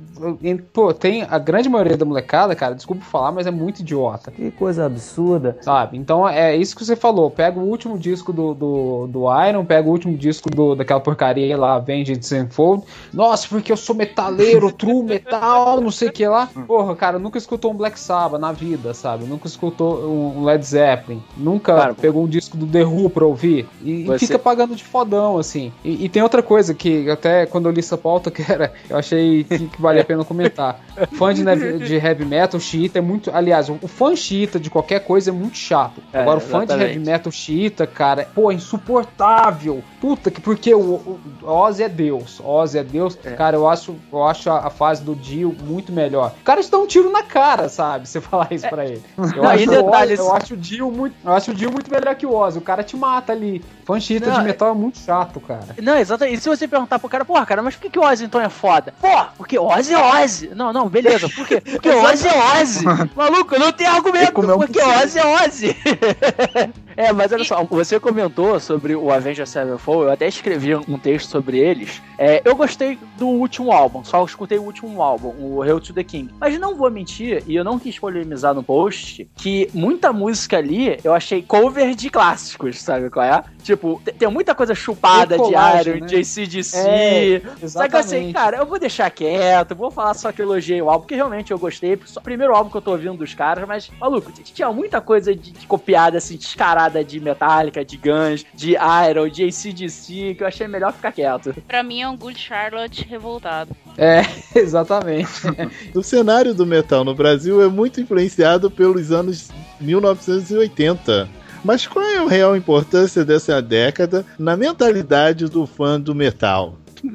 [0.74, 4.32] Pô, tem a grande maioria da molecada, cara, desculpa falar, mas é muito idiota.
[4.32, 5.58] Que coisa absurda.
[5.62, 5.98] Sabe?
[5.98, 7.30] Então é isso que você falou.
[7.30, 11.58] Pega o último disco do, do, do Iron, pega o último disco do, daquela porcaria
[11.58, 12.84] lá, Vengeance Sevenfold.
[13.14, 16.48] Nossa, porque eu sou metaleiro, true metal, não sei o que lá.
[16.68, 19.26] Porra, cara, nunca escutou um Black Sabbath na vida, sabe?
[19.26, 21.22] Nunca escutou um Led Zeppelin.
[21.38, 23.68] Nunca Cara, pegou um disco do The Who pra ouvir.
[23.82, 25.72] E, e Você- fica pagando de fodão, assim.
[25.84, 28.98] E, e tem outra coisa que até quando eu li essa pauta, que era, eu
[28.98, 30.80] achei que, que valia a pena comentar.
[31.17, 31.43] Fã de,
[31.80, 33.32] de heavy metal, xiita é muito.
[33.34, 36.02] Aliás, o fã xiita de qualquer coisa é muito chato.
[36.13, 36.91] É, Agora, o fã de exatamente.
[36.97, 39.84] heavy metal xiita, cara, pô, é insuportável.
[40.00, 42.39] Puta que porque o, o Ozzy é Deus.
[42.43, 43.15] Ozzy é Deus.
[43.38, 46.34] Cara, eu acho, eu acho a, a fase do Dio muito melhor.
[46.41, 48.08] O cara te dá um tiro na cara, sabe?
[48.08, 49.02] Você falar isso pra ele.
[49.17, 51.91] Eu, Não, acho, o detalhes- eu acho o Dio muito, eu acho o Dio muito
[51.91, 52.58] melhor que o Ozzy.
[52.58, 53.63] O cara te mata ali.
[53.99, 55.75] Xiita Não, de metal é muito chato, cara.
[55.82, 56.38] Não, exatamente.
[56.38, 58.39] E se você perguntar pro cara, porra, cara, mas por que, que o Ozzy então
[58.39, 58.93] é foda?
[58.99, 60.51] Porra, porque Ozzy é Ozzy.
[60.56, 61.27] Não, não, beleza.
[61.30, 61.62] Por quê?
[61.62, 62.86] Porque Ozzy é Ozzy.
[63.15, 64.41] Maluco, não tem argumento.
[64.41, 64.82] um Porque.
[64.82, 65.75] Ozzy é Ozzy.
[66.97, 71.30] É, mas olha só, você comentou sobre o Avengers Sevenfold, eu até escrevi um texto
[71.30, 72.01] sobre eles.
[72.17, 76.04] É, eu gostei do último álbum, só escutei o último álbum, o Hail to the
[76.04, 76.30] King.
[76.39, 80.99] Mas não vou mentir, e eu não quis polemizar no post, que muita música ali
[81.04, 83.43] eu achei cover de clássicos, sabe qual é?
[83.63, 86.08] Tipo, tem- tem muita coisa chupada de Iron, né?
[86.08, 86.78] de ACDC.
[86.78, 90.82] É, Só que sei, cara, eu vou deixar quieto, vou falar só que eu elogiei
[90.82, 92.00] o álbum, porque realmente eu gostei.
[92.06, 95.36] Só o primeiro álbum que eu tô ouvindo dos caras, mas, maluco, tinha muita coisa
[95.36, 98.76] de, de copiada, assim, descarada de Metallica, de Guns, de
[99.10, 101.54] Iron, de ACDC, que eu achei melhor ficar quieto.
[101.67, 103.76] Pra mim é um Good Charlotte revoltado.
[103.98, 104.22] É,
[104.56, 105.32] exatamente.
[105.96, 111.30] O cenário do metal no Brasil é muito influenciado pelos anos 1980.
[111.63, 116.78] Mas qual é a real importância dessa década na mentalidade do fã do metal?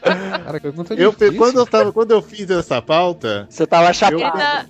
[0.00, 0.60] Cara,
[0.96, 4.38] Eu, quando, eu tava, quando eu fiz essa pauta, Você tava Ele chapado.
[4.38, 4.64] tá,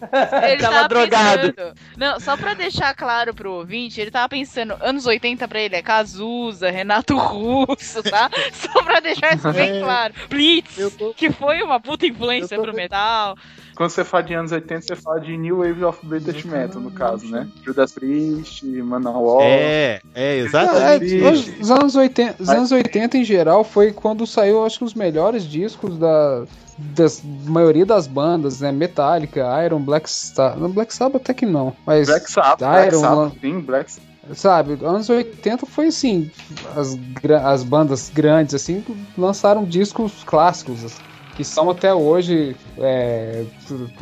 [0.49, 1.53] ele Tava tava drogado.
[1.53, 1.75] pensando.
[1.97, 5.83] Não, só pra deixar claro pro ouvinte, ele tava pensando, anos 80 pra ele é
[5.83, 8.31] Cazuza, Renato Russo, tá?
[8.53, 9.81] Só pra deixar isso bem É.
[9.81, 10.15] claro.
[10.29, 12.77] Blitz, tô- que foi uma puta influência pro vendo.
[12.77, 13.37] metal.
[13.81, 16.91] Quando você fala de anos 80, você fala de New Wave of British Metal, no
[16.91, 17.49] caso, né?
[17.65, 19.43] Judas Priest, Manowar.
[19.43, 21.51] é, é É, exatamente isso.
[21.51, 24.93] os, os anos 80, os anos 80 em geral foi quando saiu, acho que os
[24.93, 26.45] melhores discos da
[26.77, 28.71] das maioria das bandas, né?
[28.71, 33.01] Metallica, Iron, Black Sabbath, não, Black Sabbath até que não, mas Black Sabbath, Black Iron,
[33.01, 34.37] Sabbath, sim, Black Sabbath.
[34.37, 36.31] sabe, anos 80 foi assim,
[36.77, 36.99] as,
[37.47, 38.85] as bandas grandes assim
[39.17, 40.85] lançaram discos clássicos
[41.41, 43.45] que são até hoje é,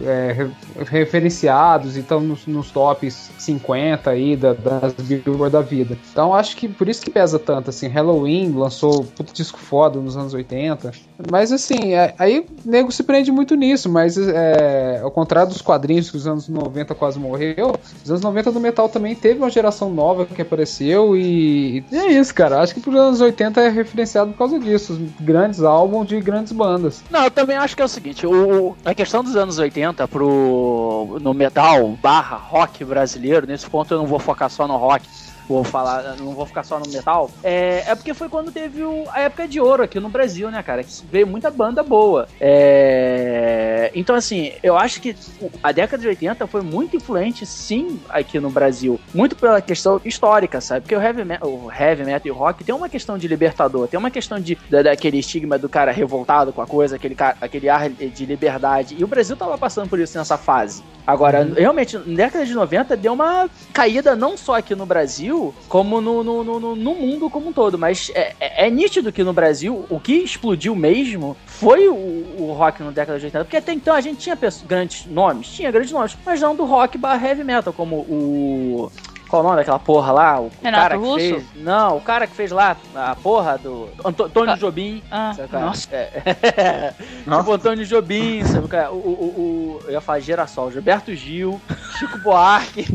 [0.04, 0.50] é, re-
[0.90, 5.96] referenciados e estão nos, nos tops 50 aí da, das Billboard da vida.
[6.10, 10.16] Então acho que por isso que pesa tanto, assim, Halloween lançou puto disco foda nos
[10.16, 10.90] anos 80,
[11.30, 16.10] mas assim, é- aí nego se prende muito nisso, mas é, ao contrário dos quadrinhos
[16.10, 17.74] que os anos 90 quase morreu,
[18.04, 22.12] os anos 90 do metal também teve uma geração nova que apareceu e, e é
[22.12, 22.60] isso, cara.
[22.60, 27.02] Acho que pros anos 80 é referenciado por causa disso, grandes álbuns de grandes bandas.
[27.10, 31.18] Não, eu também acho que é o seguinte, o, a questão dos anos 80 pro,
[31.20, 35.06] no metal barra rock brasileiro, nesse ponto eu não vou focar só no rock,
[35.48, 39.04] vou falar, não vou ficar só no metal, é, é porque foi quando teve o-
[39.12, 40.82] a época de ouro aqui no Brasil, né, cara?
[40.82, 42.26] Que veio muita banda boa.
[42.40, 45.14] É, então, assim, eu acho que
[45.62, 49.00] a década de 80 foi muito influente, sim, aqui no Brasil.
[49.14, 50.82] Muito pela questão histórica, sabe?
[50.82, 53.86] Porque o heavy, me- o heavy metal e o rock tem uma questão de libertador,
[53.88, 57.68] tem uma questão de, da- daquele estigma do cara revoltado com a coisa, aquele, aquele
[57.68, 58.96] ar de liberdade.
[58.98, 60.82] E o Brasil tava passando por isso nessa fase.
[61.06, 66.00] Agora, realmente, na década de 90 deu uma caída não só aqui no Brasil, como
[66.02, 67.78] no, no, no, no- no mundo como um todo.
[67.78, 72.52] Mas é, é- é nítido que no Brasil o que explodiu mesmo foi o, o
[72.52, 73.44] rock na década de 80.
[73.44, 74.36] Porque até então a gente tinha
[74.66, 78.90] grandes nomes, tinha grandes nomes, mas não do rock barra heavy metal, como o.
[79.28, 80.40] Qual o nome daquela porra lá?
[80.40, 81.18] O Renato cara que Russo?
[81.18, 81.44] fez.
[81.56, 83.86] Não, o cara que fez lá a porra do.
[84.02, 84.56] Antônio Ah.
[84.56, 85.02] Jobim.
[85.10, 85.58] Ah, é?
[85.58, 85.88] nossa.
[85.94, 86.94] É.
[87.26, 87.40] Nossa.
[87.42, 88.88] Tipo Antônio Jobim, sabe é?
[88.88, 91.60] O, o, o- eu ia falar Girassol, Gilberto Gil,
[91.98, 92.86] Chico Buarque.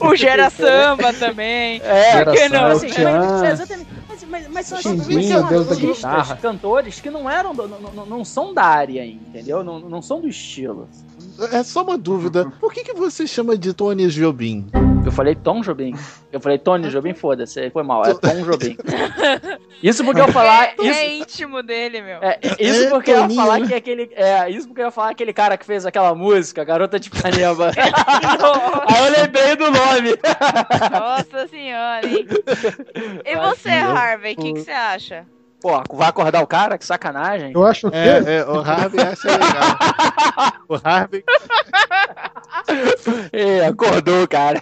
[0.00, 1.78] O Gera Samba também.
[1.84, 2.64] É, Por que não?
[2.66, 3.88] Assim, mas, é, exatamente.
[4.14, 8.62] Mas, mas, mas são, da artistas, cantores que não eram, não, não, não são da
[8.62, 9.64] área, entendeu?
[9.64, 10.88] Não, não são do estilo.
[11.52, 12.50] É só uma dúvida.
[12.60, 14.66] Por que, que você chama de Tony Jobim?
[15.04, 15.94] Eu falei Tom Jobim.
[16.32, 18.04] Eu falei Tony Jobim, foda-se, foi mal.
[18.04, 18.76] É Tom Jobim.
[19.82, 20.68] Isso porque eu falar.
[20.68, 22.18] é, Isso, é íntimo dele, meu.
[22.22, 24.10] É, isso É, porque eu ia falar que é aquele.
[24.14, 27.66] É, isso porque eu ia falar aquele cara que fez aquela música, Garota de Ipanema.
[28.88, 30.16] Aí eu lembrei do nome.
[30.90, 32.26] Nossa senhora, hein?
[33.26, 35.26] E você, Harvey, o que que você acha?
[35.64, 36.76] Pô, vai acordar o cara?
[36.76, 37.52] Que sacanagem.
[37.54, 40.52] Eu acho que É, é, o Harvey acha legal.
[40.68, 41.24] o Harvey
[43.32, 44.60] É, acordou, cara.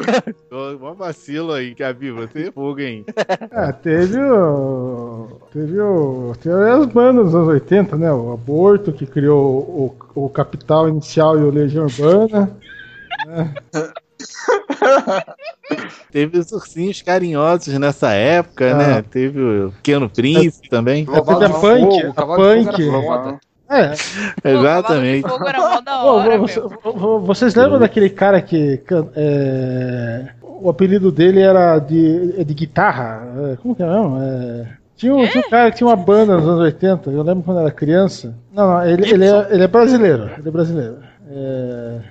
[0.79, 3.05] Mó vacilo aí, Gabi, você é fogo, hein?
[3.51, 5.41] ah, teve o.
[5.53, 6.35] Teve o.
[6.41, 8.13] Teve as bandas dos anos 80, né?
[8.13, 12.57] O Aborto, que criou o, o Capital Inicial e o Legião Urbana.
[16.13, 18.77] Teve os ursinhos carinhosos nessa época, Ah.
[18.77, 19.05] né?
[19.11, 21.07] Teve o Pequeno Príncipe também.
[21.07, 23.41] Teve a Punk, Fogo, a Punk.
[23.71, 23.93] É,
[24.53, 25.27] Exatamente.
[27.23, 28.83] Vocês lembram daquele cara que.
[29.17, 33.27] é, o apelido dele era de, é de guitarra?
[33.53, 34.19] É, como que é mesmo?
[34.21, 37.43] É, tinha, um, tinha um cara que tinha uma banda nos anos 80, eu lembro
[37.43, 38.35] quando era criança.
[38.53, 40.31] Não, não, ele, ele, é, ele é brasileiro.
[40.39, 40.97] Ele é brasileiro.
[41.35, 42.03] É,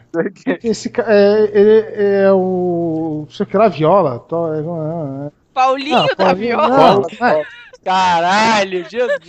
[0.63, 1.85] esse é, ele
[2.25, 3.27] é o.
[3.29, 4.17] Sei o que lá, viola.
[4.19, 6.69] To, é, é, é, Paulinho Ah, da Paulinho, Viola.
[6.69, 7.43] não, não,
[7.83, 9.19] Caralho, Jesus.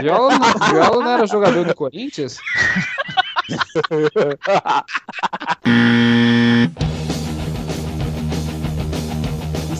[0.00, 2.38] Viola, não- Viola não era jogador do Corinthians?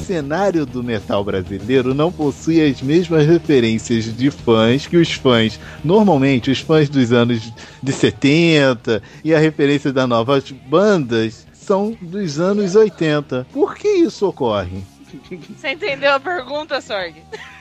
[0.08, 5.60] O cenário do metal brasileiro não possui as mesmas referências de fãs que os fãs,
[5.84, 12.40] normalmente os fãs dos anos de 70 e a referência das novas bandas são dos
[12.40, 13.48] anos 80.
[13.52, 14.82] Por que isso ocorre?
[15.56, 17.14] Você entendeu a pergunta, Sorg?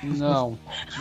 [0.04, 0.58] Não.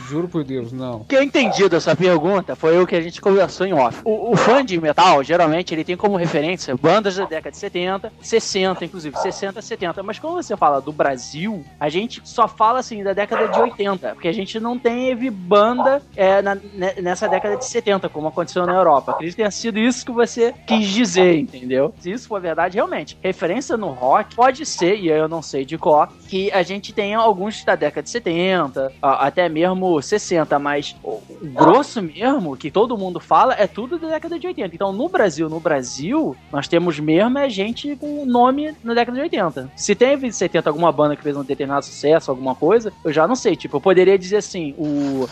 [0.09, 0.96] Juro por Deus, não.
[1.00, 4.00] O que eu entendi dessa pergunta foi o que a gente conversou em off.
[4.04, 8.12] O, o fã de metal, geralmente, ele tem como referência bandas da década de 70,
[8.20, 10.02] 60, inclusive, 60, 70.
[10.02, 14.11] Mas quando você fala do Brasil, a gente só fala, assim, da década de 80.
[14.14, 18.64] Porque a gente não teve banda é, na- ne- nessa década de 70, como aconteceu
[18.66, 19.12] na Europa.
[19.12, 21.94] Acredito que tenha sido isso que você quis dizer, entendeu?
[22.00, 23.16] Se isso for verdade, realmente.
[23.22, 27.18] Referência no rock pode ser, e eu não sei de qual, que a gente tenha
[27.18, 32.96] alguns da década de 70, a- até mesmo 60, mas o, grosso mesmo, que todo
[32.99, 34.75] mundo fala, é tudo da década de 80.
[34.75, 39.22] Então, no Brasil, no Brasil, nós temos mesmo é gente com nome na década de
[39.22, 39.70] 80.
[39.77, 43.27] Se teve em 70 alguma banda que fez um determinado sucesso, alguma coisa, eu já
[43.27, 43.57] não sei.
[43.57, 45.29] Tipo, eu poderia dizer assim, o.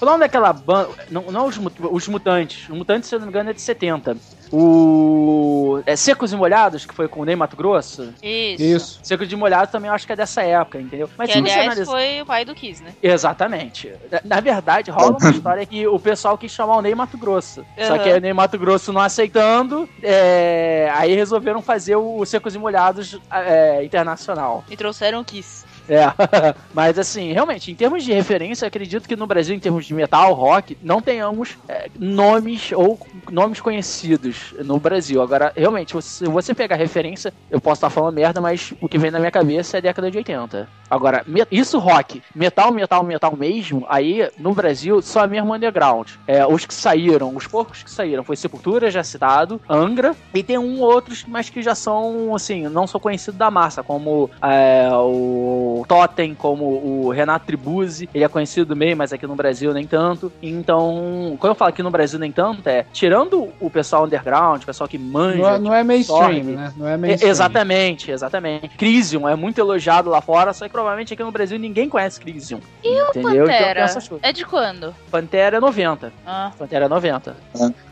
[0.00, 0.90] O nome daquela banda.
[1.10, 2.68] Não, não os, Mut- os Mutantes.
[2.68, 4.16] Os Mutantes, se eu não me engano, é de 70.
[4.52, 5.80] O.
[5.86, 8.12] É Secos e Molhados, que foi com o Ney Mato Grosso.
[8.22, 8.62] Isso.
[8.62, 9.00] Isso.
[9.02, 11.08] Secos de Molhados também eu acho que é dessa época, entendeu?
[11.16, 12.92] Mas Que, se aliás, analisar- foi o pai do Kiss, né?
[13.02, 13.92] Exatamente.
[14.24, 17.64] Na, verdade, rola uma história que o pessoal quis chamar o Ney Mato Grosso.
[17.78, 17.98] Só Aham.
[18.02, 22.58] que aí o Ney Mato Grosso não aceitando, é, aí resolveram fazer o Secos e
[22.58, 24.64] Molhados é, internacional.
[24.70, 25.64] E trouxeram o Kiss.
[25.88, 26.04] É,
[26.74, 30.34] mas assim, realmente, em termos de referência, acredito que no Brasil, em termos de metal,
[30.34, 32.98] rock, não tenhamos é, nomes ou
[33.30, 35.22] nomes conhecidos no Brasil.
[35.22, 39.10] Agora, realmente, se você pegar referência, eu posso estar falando merda, mas o que vem
[39.10, 40.68] na minha cabeça é década de 80.
[40.90, 46.12] Agora, isso rock, metal, metal, metal mesmo, aí no Brasil, só mesmo underground.
[46.26, 50.56] É, os que saíram, os poucos que saíram, foi Sepultura, já citado, Angra, e tem
[50.58, 55.77] um outros, mas que já são, assim, não sou conhecido da massa, como é, o
[55.86, 60.32] Totem, como o Renato Tribuzzi, ele é conhecido meio, mas aqui no Brasil nem tanto.
[60.42, 64.66] Então, quando eu falo aqui no Brasil nem tanto, é tirando o pessoal underground, o
[64.66, 65.38] pessoal que manja.
[65.38, 66.44] Não é, não é mainstream, Storm.
[66.56, 66.72] né?
[66.76, 67.30] Não é É, mainstream.
[67.30, 68.68] exatamente, exatamente.
[68.76, 72.60] Crisium é muito elogiado lá fora, só que provavelmente aqui no Brasil ninguém conhece Crisium.
[72.82, 73.08] E o entendeu?
[73.10, 73.80] Então tem Pantera.
[73.82, 74.10] coisas.
[74.22, 74.94] É de quando?
[75.10, 76.12] Pantera é 90.
[76.26, 76.50] Ah.
[76.58, 77.36] Pantera é 90.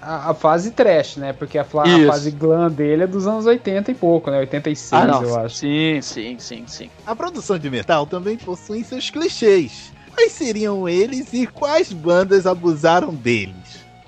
[0.07, 1.33] A, a fase trash, né?
[1.33, 4.39] Porque a, a fase glam dele é dos anos 80 e pouco, né?
[4.39, 5.23] 86, Ah, não.
[5.23, 5.57] eu acho.
[5.57, 6.91] Sim, sim, sim, sim.
[7.05, 9.93] A produção de metal também possui seus clichês.
[10.15, 13.66] Quais seriam eles e quais bandas abusaram deles?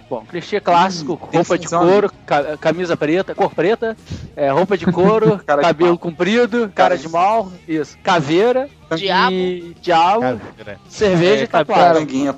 [0.09, 3.95] Bom, clichê clássico, tem roupa de couro, ca- camisa preta, cor preta,
[4.35, 5.99] é, roupa de couro, Cara de cabelo mal.
[5.99, 9.33] comprido, cara Cara de de- mal, isso, caveira, Diabo.
[9.35, 10.41] e diabo, Cara,
[10.89, 12.35] cerveja É, e tatuagem.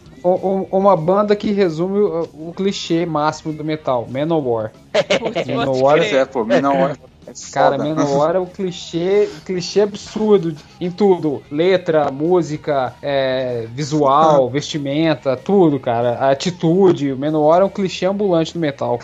[0.72, 4.72] uma banda que resume o, o clichê máximo do metal, Manowar.
[5.54, 6.96] Manowar, é, pô, Menor.
[7.30, 7.78] É cara.
[7.78, 11.42] Manowar é o clichê, clichê absurdo em tudo.
[11.50, 16.18] Letra, música, é, visual, vestimenta, tudo, cara.
[16.18, 18.98] A atitude, o Manowar é um clichê ambulante do metal.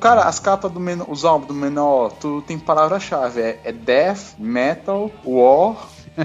[0.00, 3.40] Cara, as capas do Menor, os álbuns do Menor, tu tem palavra-chave.
[3.40, 5.76] É, é Death, Metal, War,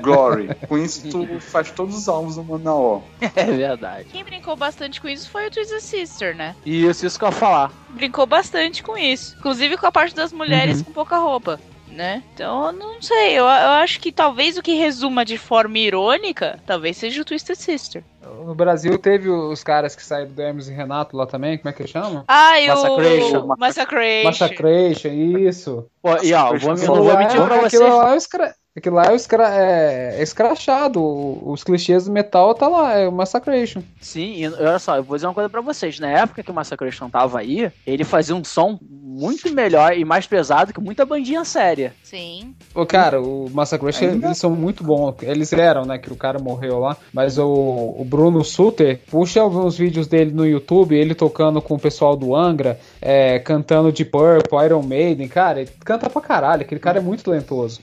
[0.01, 0.49] Glory.
[0.67, 3.01] Com isso, tu faz todos os álbuns do Menor.
[3.35, 4.05] É verdade.
[4.11, 6.55] Quem brincou bastante com isso foi o Twisted Sister, né?
[6.65, 7.71] Isso, isso que eu ia falar.
[7.89, 9.35] Brincou bastante com isso.
[9.39, 10.83] Inclusive com a parte das mulheres Uhum.
[10.85, 11.59] com pouca roupa.
[11.87, 12.23] Né?
[12.33, 13.33] Então, eu não sei.
[13.35, 17.55] Eu, eu acho que talvez o que resuma de forma irônica, talvez seja o Twisted
[17.55, 18.03] Sister.
[18.43, 21.73] No Brasil teve os caras que saíram do Hermes e Renato lá também, como é
[21.73, 22.25] que chama?
[22.27, 23.39] Ah, e Massacration.
[23.39, 24.27] o Massacration.
[24.27, 25.85] Massacration, isso.
[26.01, 27.81] Pô, e ó, vou, não vou mentir é- pra vocês.
[27.81, 28.55] lá é, o escra...
[28.79, 29.47] aquilo lá é, o escra...
[29.55, 30.15] é...
[30.19, 31.01] é escrachado.
[31.49, 33.81] Os clichês do metal tá lá, é o Massacration.
[33.99, 35.99] Sim, e olha só, eu vou dizer uma coisa pra vocês.
[35.99, 40.27] Na época que o Massacration tava aí, ele fazia um som muito melhor e mais
[40.27, 41.93] pesado que muita bandinha séria.
[42.03, 42.53] Sim.
[42.73, 44.27] Ô, cara, o Massacration, Ainda?
[44.27, 45.15] eles são muito bons.
[45.21, 46.97] Eles eram, né, que o cara morreu lá.
[47.13, 51.79] Mas o, o Bruno Suter, puxa alguns vídeos dele no YouTube, ele tocando com o
[51.79, 55.27] pessoal do Angra, é, cantando de Purple, Iron Maiden.
[55.29, 56.63] Cara, ele canta pra caralho.
[56.63, 57.79] Aquele cara é muito talentoso.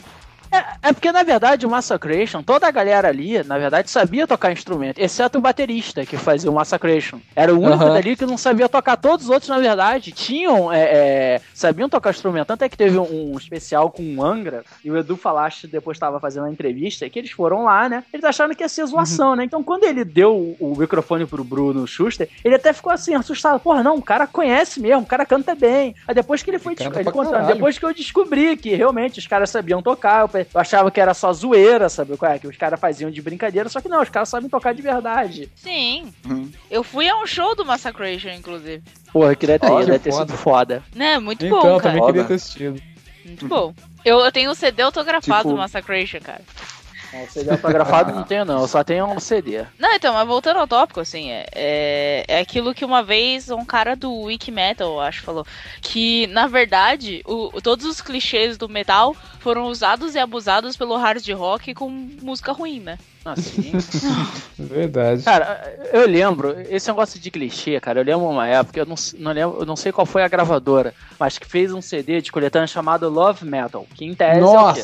[0.52, 4.52] É, é porque, na verdade, o Massacration, toda a galera ali, na verdade, sabia tocar
[4.52, 7.20] instrumento, exceto o baterista que fazia o Massacration.
[7.34, 7.94] Era o único Aham.
[7.94, 8.96] dali que não sabia tocar.
[8.96, 12.48] Todos os outros, na verdade, tinham, é, é, sabiam tocar instrumento.
[12.48, 15.96] Tanto é que teve um, um especial com o Angra, e o Edu Falaste depois
[15.96, 18.04] estava fazendo a entrevista, que eles foram lá, né?
[18.12, 19.44] Eles acharam que ia ser zoação, né?
[19.44, 23.58] Então, quando ele deu o, o microfone pro Bruno Schuster, ele até ficou assim, assustado.
[23.58, 25.94] Porra, não, o cara conhece mesmo, o cara canta bem.
[26.06, 27.46] Aí depois que ele foi Ele ele caralho.
[27.46, 31.14] depois que eu descobri que realmente os caras sabiam tocar, eu eu achava que era
[31.14, 32.16] só zoeira, sabe?
[32.16, 32.38] qual é?
[32.38, 35.50] Que os caras faziam de brincadeira, só que não, os caras sabem tocar de verdade.
[35.56, 36.12] Sim.
[36.24, 36.50] Uhum.
[36.70, 38.82] Eu fui a um show do Massacration, inclusive.
[39.12, 40.26] Porra, que deve ter, Olha, deve ter foda.
[40.26, 40.82] sido foda.
[40.94, 41.94] Né, muito Então, bom, eu cara.
[41.94, 42.82] também queria ter assistido.
[43.24, 43.74] Muito bom.
[44.04, 46.40] Eu, eu tenho o CD autografado Tipo- do Massacration, cara.
[47.12, 48.62] Não, CD autografado não tenho, não.
[48.62, 49.64] Eu só tenho um CD.
[49.78, 53.64] Não, então, mas voltando ao tópico, assim, é, é, é aquilo que uma vez um
[53.64, 55.46] cara do Wiki Metal, acho, falou.
[55.80, 61.26] Que, na verdade, o- todos os clichês do metal foram usados e abusados pelo hard
[61.30, 62.98] rock com música ruim, né?
[63.24, 63.72] Assim.
[64.58, 65.22] Verdade.
[65.22, 69.32] Cara, eu lembro, esse negócio de clichê, cara, eu lembro uma época, eu não, não
[69.32, 72.66] lembro, eu não sei qual foi a gravadora, mas que fez um CD de coletânea
[72.66, 74.82] chamado Love Metal, que em tese é o quê?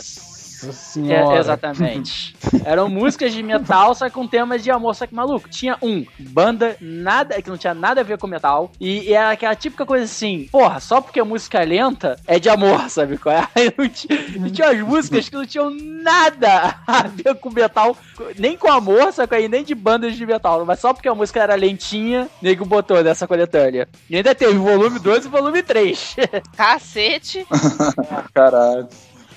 [0.66, 1.38] Nossa É, senhora.
[1.38, 2.34] exatamente.
[2.64, 4.94] Eram músicas de metal, só que com temas de amor.
[4.94, 8.70] Só que, maluco, tinha um, banda, nada, que não tinha nada a ver com metal.
[8.80, 12.38] E, e era aquela típica coisa assim, porra, só porque a música é lenta é
[12.38, 13.48] de amor, sabe qual é?
[13.54, 17.96] Aí não tinha, e tinha as músicas que não tinham nada a ver com metal,
[18.38, 20.64] nem com amor, só que aí nem de bandas de metal.
[20.64, 23.88] Mas só porque a música era lentinha, nego botou nessa coletânea.
[24.08, 26.16] E ainda teve volume 2 e volume 3.
[26.56, 27.46] Cacete.
[28.34, 28.88] Caralho.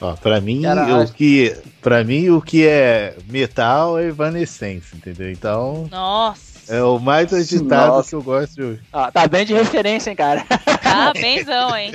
[0.01, 5.31] Ó, pra mim, o que, pra mim, o que é metal é Evanescence, entendeu?
[5.31, 6.73] Então, Nossa.
[6.73, 8.09] é o mais agitado Nossa.
[8.09, 8.81] que eu gosto de ouvir.
[8.91, 10.43] ah, tá bem de referência, hein, cara.
[10.81, 11.91] Tá benzão, hein?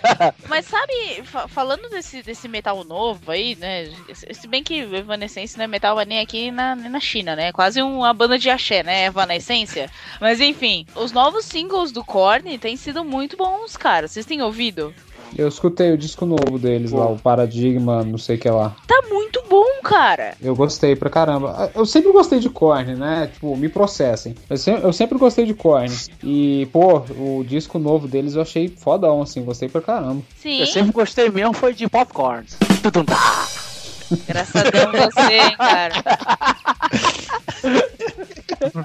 [0.48, 3.90] Mas sabe, fa- falando desse, desse metal novo aí, né?
[4.32, 7.48] Se bem que Evanescence não é metal nem aqui na, nem na China, né?
[7.48, 9.04] É quase uma banda de axé, né?
[9.04, 9.90] Evanescência.
[10.20, 14.08] Mas enfim, os novos singles do Korn têm sido muito bons, cara.
[14.08, 14.94] Vocês têm ouvido?
[15.36, 18.74] Eu escutei o disco novo deles lá, o Paradigma, não sei o que lá.
[18.86, 20.34] Tá muito bom, cara.
[20.42, 21.70] Eu gostei pra caramba.
[21.74, 23.30] Eu sempre gostei de Korn, né?
[23.32, 24.34] Tipo, me processem.
[24.48, 25.90] Eu, se- eu sempre gostei de Korn.
[26.22, 29.42] E, pô, o disco novo deles eu achei fodão, assim.
[29.44, 30.22] Gostei pra caramba.
[30.40, 32.44] Sim, Eu sempre gostei mesmo foi de popcorn.
[32.82, 33.46] Tudum, tá.
[34.26, 35.94] graças a Deus você, hein, cara.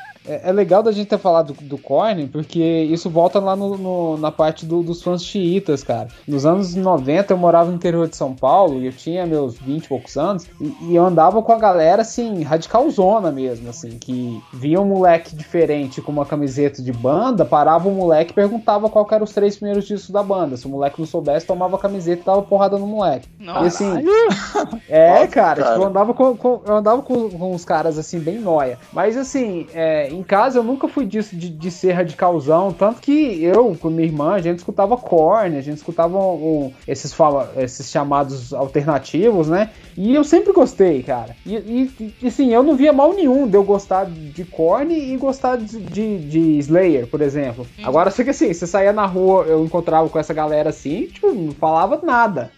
[0.28, 3.78] É, é legal da gente ter falado do, do Korn, porque isso volta lá no,
[3.78, 6.08] no- na parte do- dos fãs xiitas, cara.
[6.28, 9.86] Nos anos 90 eu morava no interior de São Paulo e eu tinha meus 20
[9.86, 14.42] e poucos anos e, e eu andava com a galera, assim, radicalzona mesmo, assim, que
[14.54, 19.06] via um moleque diferente com uma camiseta de banda, parava o moleque e perguntava qual
[19.06, 20.58] que eram os três primeiros discos da banda.
[20.58, 23.28] Se o moleque não soubesse, tomava a camiseta e dava porrada no moleque.
[23.40, 23.66] E Nossa.
[23.68, 23.94] assim,
[24.90, 25.64] é, Nossa, cara, cara.
[25.72, 28.78] tipo, eu andava com, com- eu andava com, com os caras assim, bem nóia.
[28.92, 32.72] Mas assim, é, em casa eu nunca fui disso de, de ser radicalzão.
[32.72, 36.74] Tanto que eu, com minha irmã, a gente escutava corne, a gente escutava um- um-
[36.88, 39.70] esses, fala, esses chamados alternativos, né?
[39.98, 41.36] E eu sempre gostei, cara.
[41.46, 45.18] E, e, e, assim, eu não via mal nenhum de eu gostar de corne e
[45.18, 47.66] gostar de, de, de Slayer, por exemplo.
[47.84, 51.34] Agora, só que assim, você saía na rua, eu encontrava com essa galera assim, tipo,
[51.34, 52.52] não falava nada.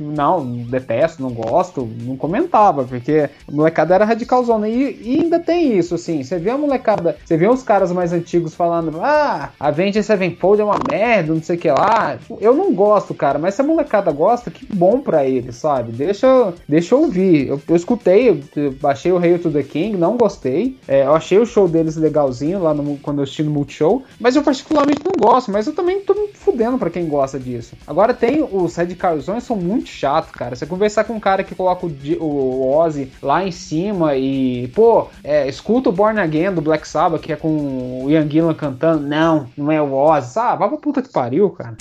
[0.00, 4.68] Não, detesto, não gosto, não comentava, porque a molecada era radicalzona.
[4.68, 8.12] E, e ainda tem isso, assim, você vê a molecada, você vê os caras mais
[8.12, 12.18] antigos falando, ah, a Avenged Sevenfold é uma merda, não sei o que lá.
[12.40, 15.92] Eu não gosto, cara, mas se a molecada gosta, que bom pra eles, sabe?
[15.92, 17.48] Deixa, deixa eu ouvir.
[17.48, 18.42] Eu, eu escutei,
[18.80, 20.78] baixei o Hail to the King, não gostei.
[20.86, 24.36] É, eu achei o show deles legalzinho lá no, quando eu assisti no Multishow, mas
[24.36, 27.74] eu particularmente não gosto, mas eu também tô me fudendo pra quem gosta disso.
[27.86, 30.56] Agora tem os radicalzões são muito chato, cara.
[30.56, 31.90] Você conversar com um cara que coloca o,
[32.20, 37.22] o Ozzy lá em cima e, pô, é, escuta o Born Again do Black Sabbath,
[37.22, 39.04] que é com o Ian Gillan cantando.
[39.04, 40.38] Não, não é o Ozzy.
[40.38, 41.76] Ah, vai pra puta que pariu, cara.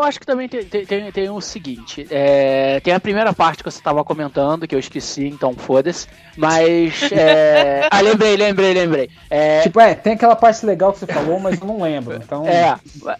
[0.00, 3.70] Eu acho que também tem, tem, tem, o seguinte: é, tem a primeira parte que
[3.70, 6.06] você estava comentando, que eu esqueci, então foda-se.
[6.36, 7.02] Mas.
[7.12, 9.10] É, ah, lembrei, lembrei, lembrei.
[9.28, 12.16] É, Tipo, é, tem aquela parte legal que você falou, mas eu não lembro.
[12.16, 12.78] Então, É,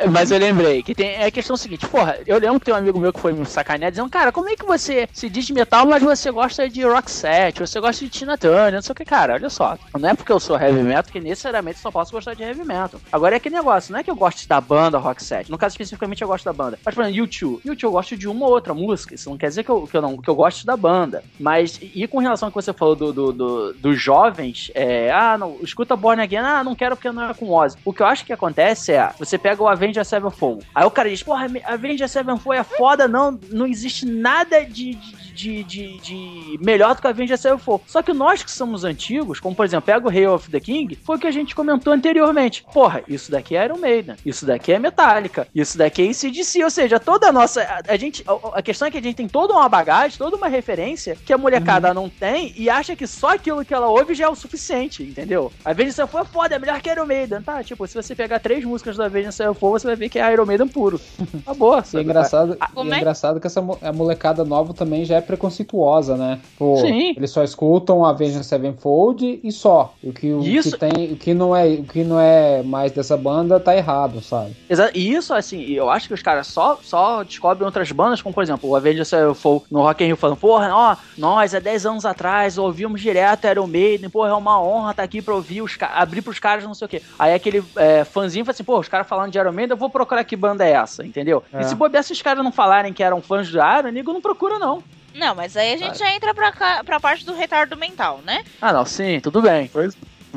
[0.08, 2.78] mas eu lembrei que tem é a questão seguinte, porra, eu lembro que tem um
[2.78, 5.86] amigo meu que foi me sacanear dizendo, cara, como é que você se diz metal,
[5.86, 9.04] mas você gosta de rock set, você gosta de Tina Turner, não sei o que,
[9.04, 12.34] cara, olha só, não é porque eu sou heavy metal que necessariamente só posso gostar
[12.34, 13.00] de heavy metal.
[13.12, 15.74] Agora é que negócio, não é que eu gosto da banda rock set, no caso
[15.74, 16.69] especificamente eu gosto da banda.
[16.84, 17.60] Mas, por exemplo, YouTube.
[17.64, 19.14] YouTube eu gosto de uma ou outra música.
[19.14, 21.22] Isso não quer dizer que eu, que eu, não, que eu gosto da banda.
[21.38, 25.36] Mas, e com relação ao que você falou do, do, do- dos jovens, é, ah,
[25.38, 27.76] não, escuta Born Again, ah, não quero porque não é com Ozzy.
[27.84, 30.64] O que eu acho que acontece é, você pega o Avenged Sevenfold.
[30.74, 35.16] Aí o cara diz, porra, Avenged Sevenfold é foda, não, não existe nada de, de,
[35.40, 37.84] de, de- de melhor do que Avenged Sevenfold.
[37.86, 40.96] Só que nós que somos antigos, como por exemplo, pega o Rei of the King,
[41.02, 42.64] foi o que a gente comentou anteriormente.
[42.72, 46.70] Porra, isso daqui é Iron Maiden, isso daqui é Metallica, isso daqui é ACDC, ou
[46.70, 47.62] seja, toda a nossa.
[47.62, 50.36] A, a gente, a, a questão é que a gente tem toda uma bagagem, toda
[50.36, 54.14] uma referência que a molecada não tem e acha que só aquilo que ela ouve
[54.14, 55.52] já é o suficiente, entendeu?
[55.64, 57.62] A Avenged Sevenfold é foda, é melhor que Iron Maiden, tá?
[57.62, 60.46] Tipo, se você pegar três músicas da Avenged Sevenfold, você vai ver que é Iron
[60.46, 61.00] Maiden puro.
[61.44, 61.82] Tá boa.
[61.94, 62.96] E é engraçado, e é é?
[62.98, 66.40] engraçado que essa a molecada nova também já é preconceituosa, né?
[66.58, 67.14] Pô, Sim.
[67.16, 69.94] Eles só escutam a Avenged Sevenfold e só.
[70.02, 72.92] O que, o Isso- que tem, o que não é, o que não é mais
[72.92, 74.56] dessa banda tá errado, sabe?
[74.68, 78.34] Exa- E isso, assim, eu acho que os caras só, só descobrem outras bandas, como
[78.34, 81.86] por exemplo, o Avenged Sevenfold no Rock in Rio falando, porra, ó, nós há 10
[81.86, 85.76] anos atrás ouvimos direto Iron Maiden, porra, é uma honra estar aqui pra ouvir, os
[85.80, 87.02] abrir pros caras, não sei o quê.
[87.18, 89.90] Aí aquele é, fãzinho fala assim, pô, os caras falando de Iron Maiden, eu vou
[89.90, 91.42] procurar que banda é essa, entendeu?
[91.52, 91.60] É.
[91.60, 94.20] E se bobear, se os caras não falarem que eram fãs do Iron, nego não
[94.20, 94.82] procura não.
[95.14, 98.44] Não, mas aí a gente já entra pra, cá, pra parte do retardo mental, né?
[98.60, 99.70] Ah, não, sim, tudo bem.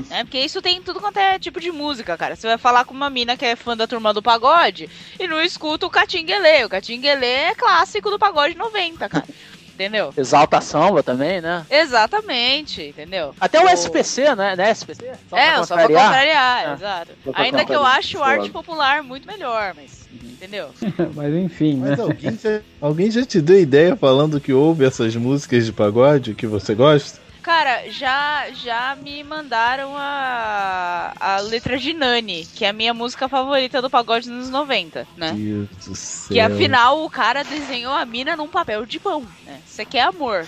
[0.09, 2.35] É, porque isso tem tudo quanto é tipo de música, cara.
[2.35, 5.39] Você vai falar com uma mina que é fã da turma do pagode e não
[5.41, 6.65] escuta o Catinguelê.
[6.65, 9.25] O Catinguelê é clássico do pagode 90, cara.
[9.73, 10.13] Entendeu?
[10.15, 11.65] Exalta Samba também, né?
[11.69, 13.33] Exatamente, entendeu?
[13.39, 14.55] Até o O- SPC, né?
[14.55, 15.11] né SPC?
[15.29, 16.69] Só é, pra só pra contrariar.
[16.69, 16.73] É.
[16.73, 17.11] exato.
[17.33, 20.03] Ainda que eu acho o arte popular muito melhor, mas.
[20.13, 20.69] Entendeu?
[21.15, 21.91] Mas enfim, né?
[21.91, 26.35] Mas alguém já, alguém já te deu ideia falando que ouve essas músicas de pagode
[26.35, 27.19] que você gosta?
[27.43, 33.27] Cara, já, já me mandaram a, a letra de Nani, que é a minha música
[33.27, 35.33] favorita do pagode nos 90, né?
[35.33, 36.33] Deus do céu.
[36.33, 39.59] Que afinal o cara desenhou a mina num papel de pão, né?
[39.67, 40.47] Isso aqui é amor.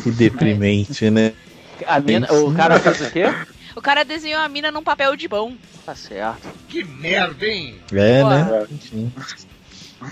[0.00, 1.32] Que deprimente, né?
[1.84, 3.24] A mina, o cara fez o quê?
[3.74, 5.56] O cara desenhou a mina num papel de pão.
[5.84, 6.48] Tá certo.
[6.68, 7.76] Que merda, hein?
[7.92, 8.66] É, né?
[8.70, 9.12] Enfim.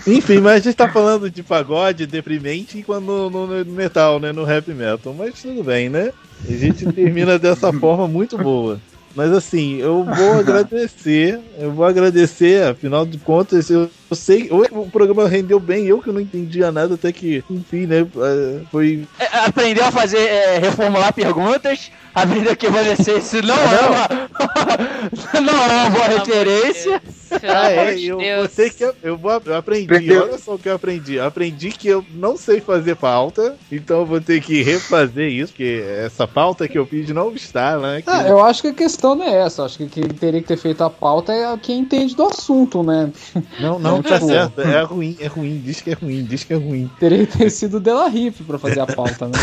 [0.05, 4.31] Enfim, mas a gente tá falando de pagode deprimente quando no, no metal, né?
[4.31, 5.13] No rap metal.
[5.13, 6.11] Mas tudo bem, né?
[6.47, 8.79] A gente termina dessa forma muito boa.
[9.15, 11.39] Mas assim, eu vou agradecer.
[11.57, 14.47] Eu vou agradecer, afinal de contas, eu, eu sei.
[14.51, 18.01] O, o programa rendeu bem, eu que não entendia nada, até que, enfim, né?
[18.01, 19.07] eh, Foi.
[19.19, 21.91] É, aprendeu a fazer, é, reformular perguntas,
[22.21, 27.01] aprendeu que evanescer isso não é uma, não é uma boa referência.
[27.43, 28.49] Ah, é, eu, Deus.
[28.51, 30.11] você que eu, eu, vou, eu aprendi.
[30.17, 31.15] Olha só o que eu aprendi.
[31.15, 35.51] Eu aprendi que eu não sei fazer pauta, então eu vou ter que refazer isso,
[35.51, 38.01] porque essa pauta que eu fiz não está lá.
[38.01, 39.65] que- Ah, eu acho que a questão não é essa.
[39.65, 43.11] Acho que quem teria que ter feito a pauta é quem entende do assunto, né?
[43.59, 44.61] Não, não, tá tipo- certo.
[44.61, 45.61] É ruim, é ruim.
[45.63, 46.89] Diz que é ruim, diz que é ruim.
[46.97, 49.37] Teria que ter sido o Della Riff pra fazer a pauta, né?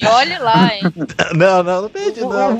[0.00, 0.82] E olhe lá, hein?
[1.36, 2.54] Não, não, não perde, O- não.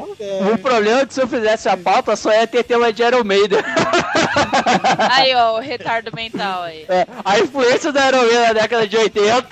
[0.55, 3.24] O problema é que se eu fizesse a pauta só ia ter tema de Iron
[3.24, 3.59] Maiden.
[5.11, 6.84] Aí, ó, o retardo mental aí.
[6.89, 9.47] É, a influência do Iron Maiden na década de 80.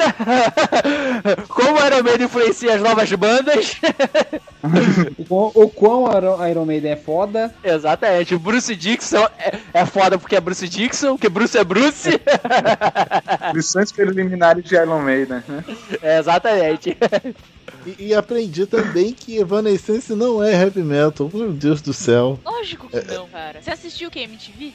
[1.49, 3.77] Como o Iron Maiden influencia as novas bandas.
[5.19, 7.55] O quão- O quão a Iron Maiden é foda.
[7.63, 8.35] Exatamente.
[8.35, 12.19] O Bruce Dixon é, é foda porque é Bruce Dixon, porque Bruce é Bruce.
[13.53, 15.65] Lições preliminares de Iron Maiden, né?
[16.03, 16.97] É, exatamente.
[17.87, 21.31] E, e aprendi também que Evanescence não é heavy metal.
[21.33, 22.39] Meu Deus do céu.
[22.45, 23.61] Lógico que não, cara.
[23.63, 24.73] Você assistiu o que, MTV?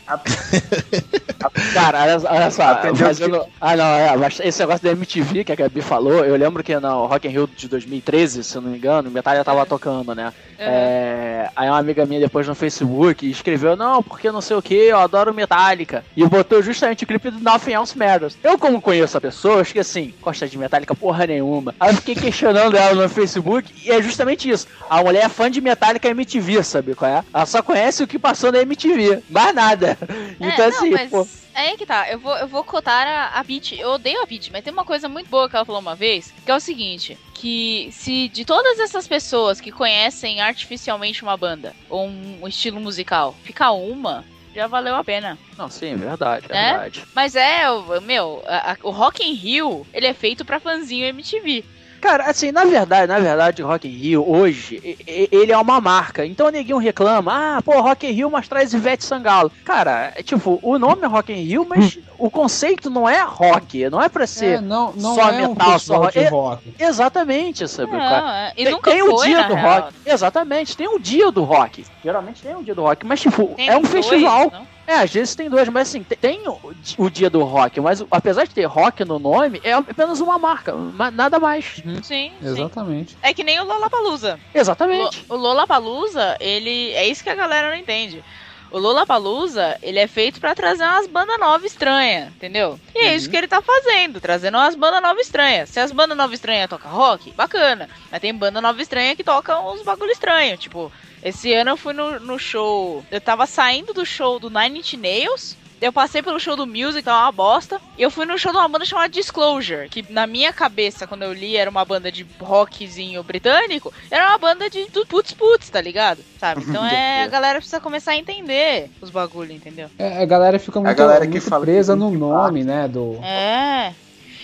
[1.74, 3.46] Cara, olha, olha só, fazendo...
[3.60, 6.78] Ah, não, é, mas esse negócio da MTV que a Gabi falou, eu lembro que
[6.80, 10.34] no Rock in Rio de 2013, se eu não me engano, Metallica tava tocando, né?
[10.58, 14.74] É, aí uma amiga minha depois no Facebook escreveu, não, porque não sei o que,
[14.74, 16.04] eu adoro Metallica.
[16.16, 18.38] E botou justamente o clipe do Nothing Else Matters.
[18.44, 21.74] Eu, como conheço a pessoa, acho que assim, gosta de Metallica porra nenhuma.
[21.80, 24.68] Aí eu fiquei questionando ela no Facebook, e é justamente isso.
[24.90, 27.24] A mulher é fã de Metallica MTV, sabe qual é?
[27.34, 29.98] Ela só conhece o que passou na MTV, mais nada.
[30.42, 31.28] Então, é, assim, não, mas pô.
[31.54, 32.10] é aí que tá.
[32.10, 33.78] Eu vou, eu vou cotar a, a Peach.
[33.78, 36.34] Eu odeio a Peach, mas tem uma coisa muito boa que ela falou uma vez,
[36.46, 41.76] que é o seguinte, que se de todas essas pessoas que conhecem artificialmente uma banda,
[41.90, 44.24] ou um, estilo musical, ficar uma,
[44.56, 45.38] já valeu a pena.
[45.58, 46.70] Não, sim, verdade, Né?
[46.72, 47.04] verdade.
[47.14, 47.64] Mas é,
[48.02, 51.66] meu, a- a- o Rock in Rio, ele é feito pra fãzinho MTV.
[52.02, 56.26] Cara, assim, na verdade, na verdade, o Rock in Rio hoje, ele é uma marca.
[56.26, 59.52] Então o neguinho reclama, ah, pô, Rock in Rio, mas traz Ivete Sangalo.
[59.66, 63.90] Cara, é tipo, o nome é Rock in Rio, mas o conceito não é rock,
[63.90, 66.30] não é pra É, ser não, não só é um metal, festival só de é-
[66.30, 66.74] rock.
[66.80, 67.92] exatamente, sabe?
[67.92, 68.22] cara?
[68.22, 69.82] Não, é, e Tem, nunca tem o foi, dia na do real.
[69.82, 69.94] rock.
[70.06, 71.86] Exatamente, tem o dia do rock.
[72.04, 74.50] Geralmente tem o dia do rock, mas tipo, Tem é um dois, festival.
[74.52, 74.68] não?
[74.90, 76.60] É, às vezes tem dois, mas assim, te- tem o,
[76.98, 80.40] o dia do rock, mas o- apesar de ter rock no nome, é apenas uma
[80.40, 81.76] marca, ma- nada mais.
[82.02, 82.32] Sim, sim.
[82.42, 83.16] Exatamente.
[83.22, 84.40] É que nem o Lollapalooza.
[84.54, 85.26] Exatamente.
[85.30, 86.92] O Lollapalooza, ele...
[86.94, 88.24] É isso que a galera não entende.
[88.72, 92.80] O Lollapalooza, ele é feito pra trazer umas bandas novas estranhas, entendeu?
[92.96, 95.70] E é isso que ele tá fazendo, trazendo umas bandas novas estranhas.
[95.70, 97.90] Se as bandas novas estranhas tocam rock, bacana.
[98.12, 100.56] Mas tem banda nova estranha que toca uns bagulho estranho.
[100.56, 100.92] Tipo,
[101.24, 103.04] esse ano eu fui no, no show...
[103.12, 105.58] Eu tava saindo do show do Nine Inch Nails...
[105.82, 107.80] Eu passei pelo show do Music, que é uma bosta.
[107.98, 111.24] E eu fui no show de uma banda chamada Disclosure, que na minha cabeça, quando
[111.24, 113.94] eu li, era uma banda de rockzinho britânico.
[114.12, 116.20] Era uma banda de putz putz, tá ligado?
[116.38, 116.64] Sabe?
[116.68, 119.90] Então é, a galera precisa começar a entender os bagulho, entendeu?
[119.98, 122.88] É, a galera fica muito, galera que muito presa que no nome, né?
[122.88, 123.18] Do...
[123.24, 123.94] É.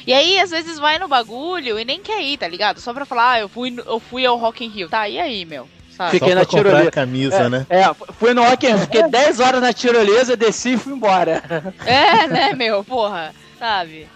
[0.08, 2.80] E aí, às vezes, vai no bagulho e nem quer ir, tá ligado?
[2.80, 4.88] Só pra falar, ah, eu fui, eu fui ao Rock in Rio.
[4.88, 5.68] Tá, e aí, meu?
[5.96, 6.12] Sabe?
[6.12, 6.89] Fiquei Só na tirolesa.
[6.89, 7.66] a camisa, É, né?
[7.70, 11.41] é, fui no Rio, fiquei 10 horas na tirolesa, desci e fui embora.
[11.86, 12.84] É, né, meu?
[12.84, 13.34] Porra.
[13.58, 14.08] Sabe?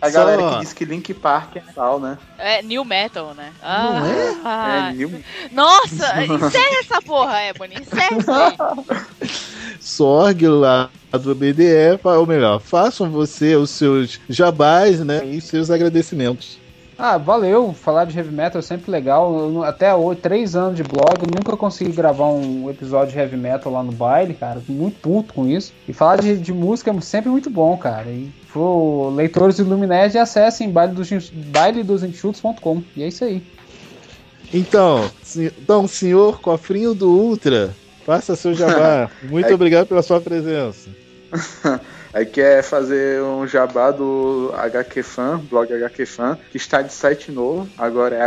[0.00, 2.18] A Só- galera que diz que Link Park é metal, né?
[2.38, 3.52] É new metal, né?
[3.62, 4.36] Não é?
[4.44, 7.76] Ah, É new Nossa, encerra essa porra, Ebony.
[7.80, 8.56] Encerra isso aí.
[9.80, 15.24] Sorg lá do BDE, ou melhor, façam você os seus jabás, né?
[15.24, 16.58] E seus agradecimentos.
[16.98, 17.72] Ah, valeu.
[17.72, 19.32] Falar de heavy metal é sempre legal.
[19.38, 23.36] Eu até hoje, três anos de blog, eu nunca consegui gravar um episódio de heavy
[23.36, 24.60] metal lá no baile, cara.
[24.68, 25.72] Muito puto com isso.
[25.86, 28.08] E falar de, de música é sempre muito bom, cara.
[28.08, 32.82] E for leitores do Lumined, acessem baile dos, bailedosenxutos.com.
[32.96, 33.44] E é isso aí.
[34.52, 37.72] Então, então, senhor cofrinho do Ultra,
[38.04, 39.08] faça seu jabá.
[39.22, 40.90] Muito obrigado pela sua presença.
[42.18, 47.30] Aí quer fazer um jabá do HQ Fan, blog HQ Fan, que está de site
[47.30, 48.22] novo, agora é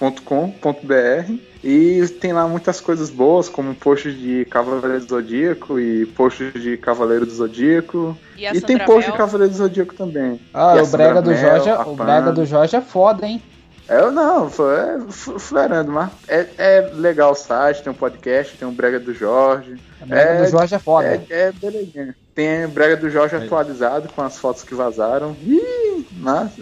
[0.00, 1.32] hqfan.com.br
[1.62, 6.78] e tem lá muitas coisas boas, como posts de Cavaleiro do Zodíaco e posts de
[6.78, 8.16] Cavaleiro do Zodíaco.
[8.34, 9.18] E E tem post de Bell?
[9.18, 10.40] Cavaleiro do Zodíaco também.
[10.54, 13.42] Ah, o brega Sandra do Mel, Jorge, é- o brega do Jorge é foda, hein?
[13.90, 14.98] Eu não, foi é,
[15.38, 19.74] flerando, mas é, é legal o site, tem um podcast, tem um Brega do Jorge.
[20.00, 21.08] O brega É, do Jorge é foda.
[21.08, 22.14] É, é belezinha.
[22.32, 25.36] Tem Brega do Jorge atualizado com as fotos que vazaram.
[25.42, 26.52] Ih, mas,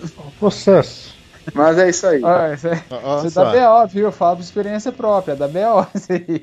[0.40, 1.14] Processo.
[1.52, 2.22] mas é isso aí.
[2.24, 2.82] Ah, isso é,
[3.26, 4.06] isso é da BO, viu?
[4.06, 5.86] Eu falo por experiência própria, da BO.
[5.94, 6.42] isso aí.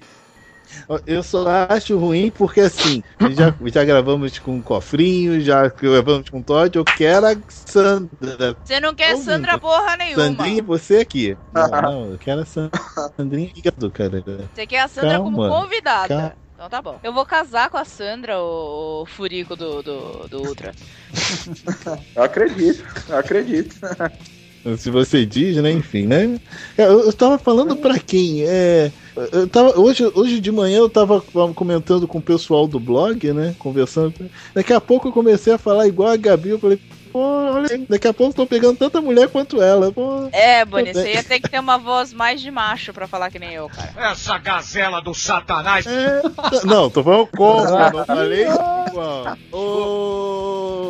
[1.05, 6.39] Eu só acho ruim porque assim, já, já gravamos com o Cofrinho, já gravamos com
[6.39, 8.55] o Todd, eu quero a Sandra.
[8.63, 9.25] Você não quer Ouvindo.
[9.25, 10.23] Sandra porra nenhuma.
[10.23, 11.37] Sandrinha, você aqui.
[11.51, 12.69] Não, não, eu quero a San-
[13.17, 14.23] Sandrinha ligado, cara.
[14.53, 15.61] Você quer a Sandra como Calma.
[15.61, 16.07] convidada.
[16.07, 16.45] Calma.
[16.55, 16.97] Então tá bom.
[17.03, 20.73] Eu vou casar com a Sandra, o, o furico do, do, do Ultra.
[22.15, 23.75] Eu acredito, eu acredito.
[24.77, 25.71] Se você diz, né?
[25.71, 26.39] Enfim, né?
[26.75, 28.43] Eu, eu tava falando pra quem?
[28.43, 28.91] É,
[29.31, 31.21] eu tava, hoje, hoje de manhã eu tava
[31.53, 33.55] comentando com o pessoal do blog, né?
[33.59, 34.13] Conversando.
[34.55, 36.49] Daqui a pouco eu comecei a falar igual a Gabi.
[36.49, 36.79] Eu falei,
[37.15, 39.89] pô, olha daqui a pouco eu tô pegando tanta mulher quanto ela.
[39.89, 40.27] Pô.
[40.33, 43.39] É, Bonnie, você ia ter que ter uma voz mais de macho pra falar que
[43.39, 44.11] nem eu, cara.
[44.11, 45.85] Essa gazela do satanás.
[45.87, 46.21] É,
[46.65, 49.37] não, tô falando como, eu não falei igual.
[49.53, 50.85] Ô,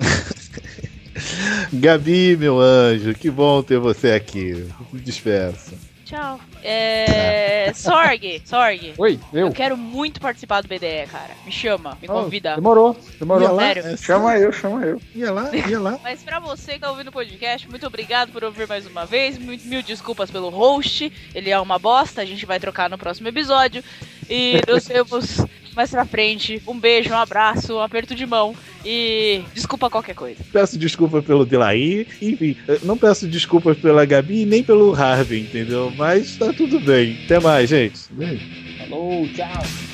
[1.72, 4.66] Gabi, meu anjo, que bom ter você aqui.
[4.92, 5.74] Me despeça.
[6.04, 6.40] tchau.
[6.62, 7.72] É.
[7.74, 8.94] Sorg, Sorg.
[8.98, 9.46] Oi, eu.
[9.46, 11.30] Eu quero muito participar do BDE, cara.
[11.46, 12.54] Me chama, me Oh, convida.
[12.56, 13.52] demorou, Ia demorou.
[13.54, 13.86] lá, Sério.
[13.86, 15.00] é, Chama eu, chama eu.
[15.14, 15.98] Ia lá, ia lá.
[16.02, 19.38] Mas pra você que tá ouvindo o podcast, muito obrigado por ouvir mais uma vez.
[19.38, 21.12] Mil, mil desculpas pelo host.
[21.34, 23.82] Ele é uma bosta, a gente vai trocar no próximo episódio.
[24.28, 25.38] E nos vemos
[25.74, 26.62] mais pra frente.
[26.66, 28.54] Um beijo, um abraço, um aperto de mão.
[28.84, 30.42] E desculpa qualquer coisa.
[30.52, 32.06] Peço desculpa pelo Delaí.
[32.20, 35.92] Enfim, eh, não peço desculpas pela Gabi nem pelo Harvey, entendeu?
[35.96, 37.18] Mas tá tudo bem.
[37.24, 38.00] Até mais, gente.
[38.10, 38.44] Beijo.
[38.78, 39.89] Falou, tchau.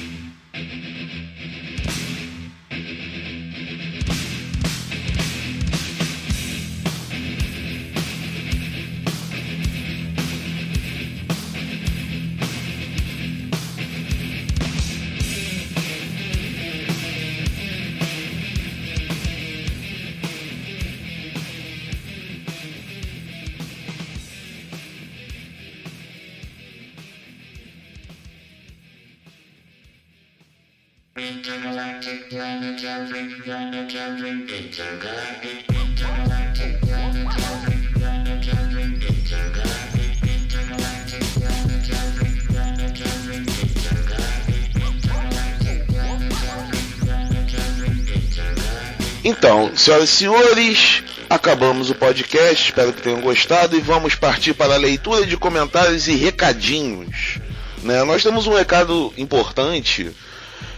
[49.25, 52.67] Então, senhoras e senhores, acabamos o podcast.
[52.67, 57.41] Espero que tenham gostado e vamos partir para a leitura de comentários e recadinhos.
[57.83, 58.05] Né?
[58.05, 60.15] Nós temos um recado importante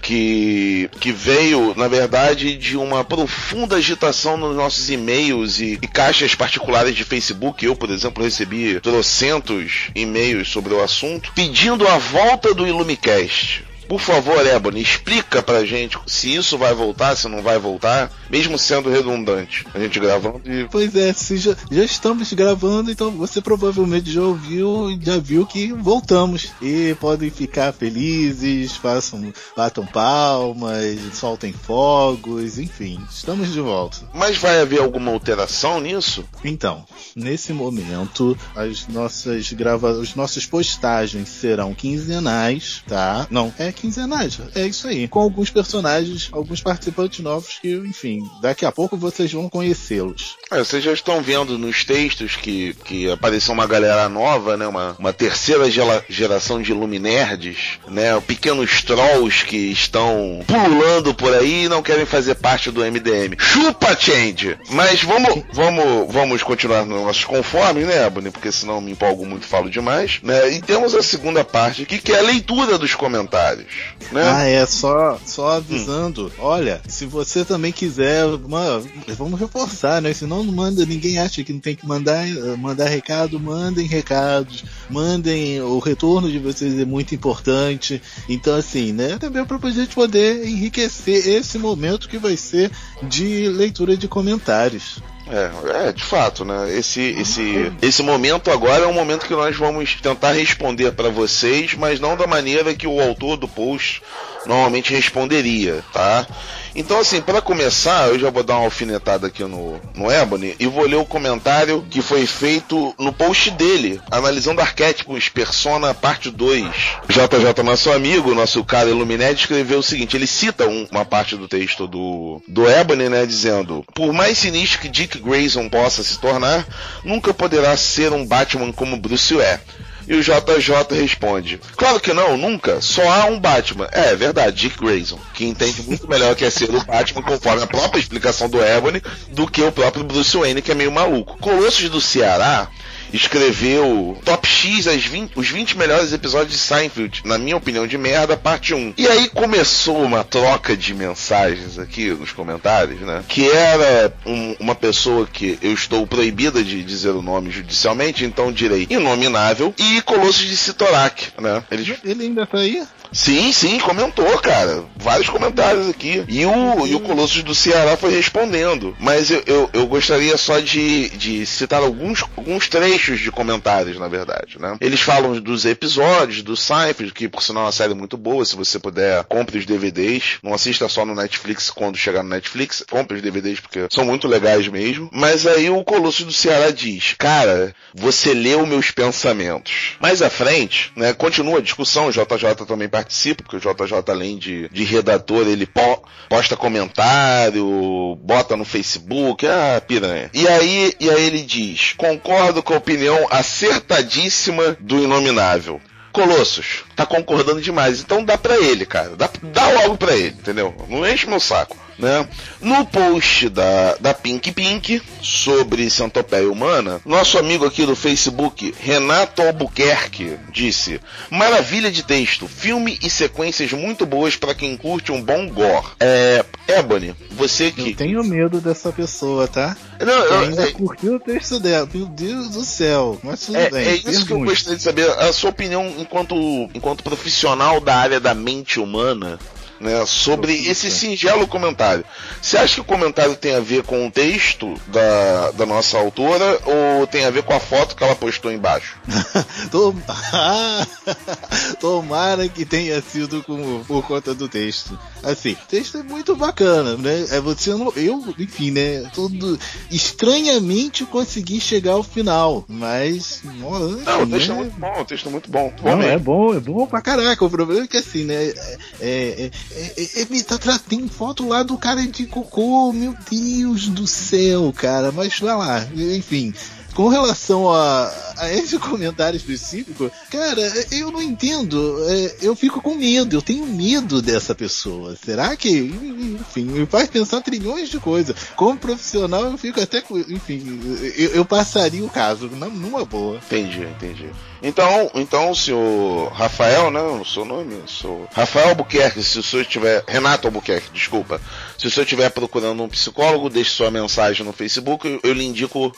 [0.08, 6.34] que, que veio, na verdade, de uma profunda agitação nos nossos e-mails e, e caixas
[6.34, 7.62] particulares de Facebook.
[7.62, 13.67] Eu, por exemplo, recebi trocentos e-mails sobre o assunto pedindo a volta do Ilumicast.
[13.88, 18.58] Por favor, Ebony, explica pra gente se isso vai voltar, se não vai voltar, mesmo
[18.58, 19.66] sendo redundante.
[19.74, 20.68] A gente gravando e.
[20.70, 25.72] Pois é, se já, já estamos gravando, então você provavelmente já ouviu, já viu que
[25.72, 26.52] voltamos.
[26.60, 33.98] E podem ficar felizes, façam, batam palmas, soltem fogos, enfim, estamos de volta.
[34.12, 36.24] Mas vai haver alguma alteração nisso?
[36.44, 36.84] Então,
[37.18, 43.26] nesse momento, as nossas grava os nossos postagens serão quinzenais, tá?
[43.30, 45.06] Não, é quinzenais, é isso aí.
[45.08, 50.36] Com alguns personagens, alguns participantes novos que, enfim, daqui a pouco vocês vão conhecê-los.
[50.50, 54.66] É, vocês já estão vendo nos textos que, que apareceu uma galera nova, né?
[54.66, 58.18] Uma, uma terceira gela- geração de Luminerds, né?
[58.26, 63.36] Pequenos trolls que estão pulando por aí e não querem fazer parte do MDM.
[63.38, 64.56] Chupa, Change!
[64.70, 68.30] Mas vamos, vamos, vamos continuar nos nossos conformes, né, Ebony?
[68.30, 70.50] Porque senão me empolgo muito falo demais, né?
[70.50, 73.66] E temos a segunda parte aqui, que é a leitura dos comentários,
[74.10, 74.22] né?
[74.24, 76.32] Ah, é, só, só avisando.
[76.38, 80.14] Olha, se você também quiser, uma- vamos reforçar, né?
[80.14, 84.64] Senão não manda, ninguém acha que não tem que mandar, eh, mandar recado, mandem recados,
[84.88, 88.02] mandem, o retorno de vocês é muito importante.
[88.28, 89.18] Então, assim, né?
[89.18, 92.70] Também pra gente poder enriquecer esse momento que vai ser
[93.02, 95.00] de leitura de comentários.
[95.30, 96.74] É, é, de fato, né?
[96.74, 101.74] Esse, esse, esse momento agora é um momento que nós vamos tentar responder para vocês,
[101.74, 104.02] mas não da maneira que o autor do post
[104.46, 106.26] normalmente responderia, tá?
[106.74, 110.66] Então, assim, para começar, eu já vou dar uma alfinetada aqui no, no Ebony e
[110.66, 116.64] vou ler o comentário que foi feito no post dele, analisando arquétipos Persona Parte 2.
[117.08, 121.48] JJ, nosso amigo, nosso cara Illuminati, escreveu o seguinte: ele cita um- uma parte do
[121.48, 126.66] texto do, do Ebony, né, dizendo: Por mais sinistro que Dick Grayson possa se tornar,
[127.04, 129.60] nunca poderá ser um Batman como Bruce é.
[130.08, 132.80] E o JJ responde: Claro que não, nunca.
[132.80, 133.88] Só há um Batman.
[133.92, 137.62] É, é verdade, Dick Grayson, que entende muito melhor que é ser o Batman, conforme
[137.62, 139.02] a própria explicação do Ebony,
[139.32, 141.36] do que o próprio Bruce Wayne, que é meio maluco.
[141.38, 142.68] Colossos do Ceará
[143.12, 147.96] escreveu Top X as 20 os 20 melhores episódios de Seinfeld, na minha opinião de
[147.98, 148.94] merda, parte 1.
[148.96, 153.22] E aí começou uma troca de mensagens aqui nos comentários, né?
[153.28, 158.52] Que era um- uma pessoa que eu estou proibida de dizer o nome judicialmente, então
[158.52, 161.62] direi inominável, e Colossos de Sitorak, né?
[161.70, 162.82] Eles Ele ainda tá aí?
[163.10, 164.84] Sim, sim, comentou, cara.
[164.96, 166.22] Vários comentários aqui.
[166.28, 168.94] E o, e o Colossus do Ceará foi respondendo.
[169.00, 172.68] Mas eu, eu, eu gostaria só de, de citar alguns, alguns
[172.98, 174.76] trechos de comentários, na verdade, né?
[174.80, 178.44] Eles falam dos episódios, do Seinfeld, que por sinal é uma série muito boa.
[178.44, 180.38] Se você puder, compre os DVDs.
[180.42, 182.84] Não assista só no Netflix quando chegar no Netflix.
[182.90, 185.08] Compre os DVDs porque são muito legais mesmo.
[185.12, 189.92] Mas aí o Colossus do Ceará diz: Cara, você leu meus pensamentos.
[190.00, 191.12] Mais à frente, né?
[191.12, 192.08] Continua a discussão.
[192.08, 198.16] O JJ também participa, porque o JJ, além de, de redator, ele po- posta comentário,
[198.22, 200.30] bota no Facebook, ah, piranha.
[200.34, 205.78] E aí, e aí ele diz: Concordo com opinião acertadíssima do Inominável.
[206.10, 209.14] Colossus, tá concordando demais, então dá pra ele, cara.
[209.14, 210.74] Dá, dá logo pra ele, entendeu?
[210.88, 211.76] Não enche meu saco.
[211.98, 212.28] Né?
[212.60, 219.42] No post da, da Pink Pink sobre centopeia humana, nosso amigo aqui do Facebook, Renato
[219.42, 225.48] Albuquerque, disse: Maravilha de texto, filme e sequências muito boas para quem curte um bom
[225.48, 225.88] gore.
[225.98, 227.90] É, Ebony, você que.
[227.90, 229.76] Eu tenho medo dessa pessoa, tá?
[230.00, 231.88] Não, Eu eu, ainda é, curtiu o texto dela.
[231.92, 233.18] Meu Deus do céu.
[233.24, 233.88] Mas tudo é, bem.
[233.88, 236.36] é isso que eu gostaria de saber, a sua opinião enquanto,
[236.72, 239.38] enquanto profissional da área da mente humana.
[239.80, 242.04] Né, sobre esse singelo comentário.
[242.42, 246.58] Você acha que o comentário tem a ver com o texto da, da nossa autora
[246.64, 248.96] ou tem a ver com a foto que ela postou embaixo?
[249.70, 249.94] Tom-
[251.80, 254.98] Tomara que tenha sido com- por conta do texto.
[255.22, 257.26] Assim, o texto é muito bacana, né?
[257.30, 259.08] É você não, eu, enfim, né?
[259.14, 259.58] Tudo
[259.90, 264.60] estranhamente consegui chegar ao final, mas Não, o enfim, texto é né?
[264.60, 265.72] muito bom, o texto é muito bom.
[265.82, 267.44] bom Não, é bom, é bom pra caraca.
[267.44, 268.34] O problema é que assim, né?
[268.44, 273.88] É, é, é, é, é- tá, tem foto lá do cara de cocô, meu Deus
[273.88, 275.12] do céu, cara.
[275.12, 276.54] Mas vai lá, enfim.
[276.94, 280.60] Com relação a, a esse comentário específico, cara,
[280.90, 281.96] eu não entendo.
[282.08, 285.16] É, eu fico com medo, eu tenho medo dessa pessoa.
[285.24, 288.34] Será que, enfim, me faz pensar trilhões de coisas.
[288.56, 290.02] Como profissional, eu fico até.
[290.28, 290.80] Enfim,
[291.16, 293.36] eu, eu passaria o caso numa boa.
[293.36, 294.30] Entendi, entendi.
[294.62, 297.00] Então, então, senhor Rafael, né?
[297.00, 297.80] O seu nome?
[297.86, 300.04] Sou Rafael Albuquerque, se o senhor estiver.
[300.06, 301.40] Renato Albuquerque, desculpa.
[301.78, 305.44] Se o senhor estiver procurando um psicólogo, deixe sua mensagem no Facebook, eu, eu lhe
[305.44, 305.92] indico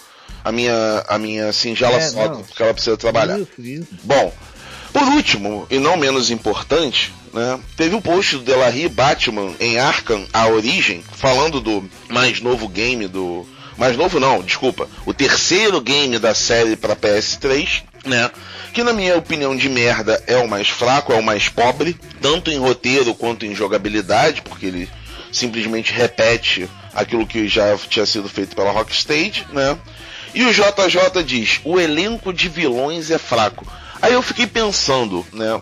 [0.45, 2.43] a minha, a minha singela É, foto, não.
[2.43, 3.38] porque ela precisa trabalhar.
[3.38, 3.86] Isso, isso.
[4.05, 4.32] Bom,
[4.93, 10.26] por último, e não menos importante, né, teve o post do Delarry Batman em Arkham,
[10.32, 13.47] a origem, falando do mais novo game do.
[13.78, 14.86] Mais novo não, desculpa.
[15.07, 18.30] O terceiro game da série para PS3, né?
[18.74, 22.51] Que na minha opinião de merda é o mais fraco, é o mais pobre, tanto
[22.51, 24.88] em roteiro quanto em jogabilidade, porque ele
[25.32, 29.78] simplesmente repete aquilo que já tinha sido feito pela Rockstage, né?
[30.34, 33.66] E o JJ diz: o elenco de vilões é fraco.
[34.00, 35.60] Aí eu fiquei pensando, né?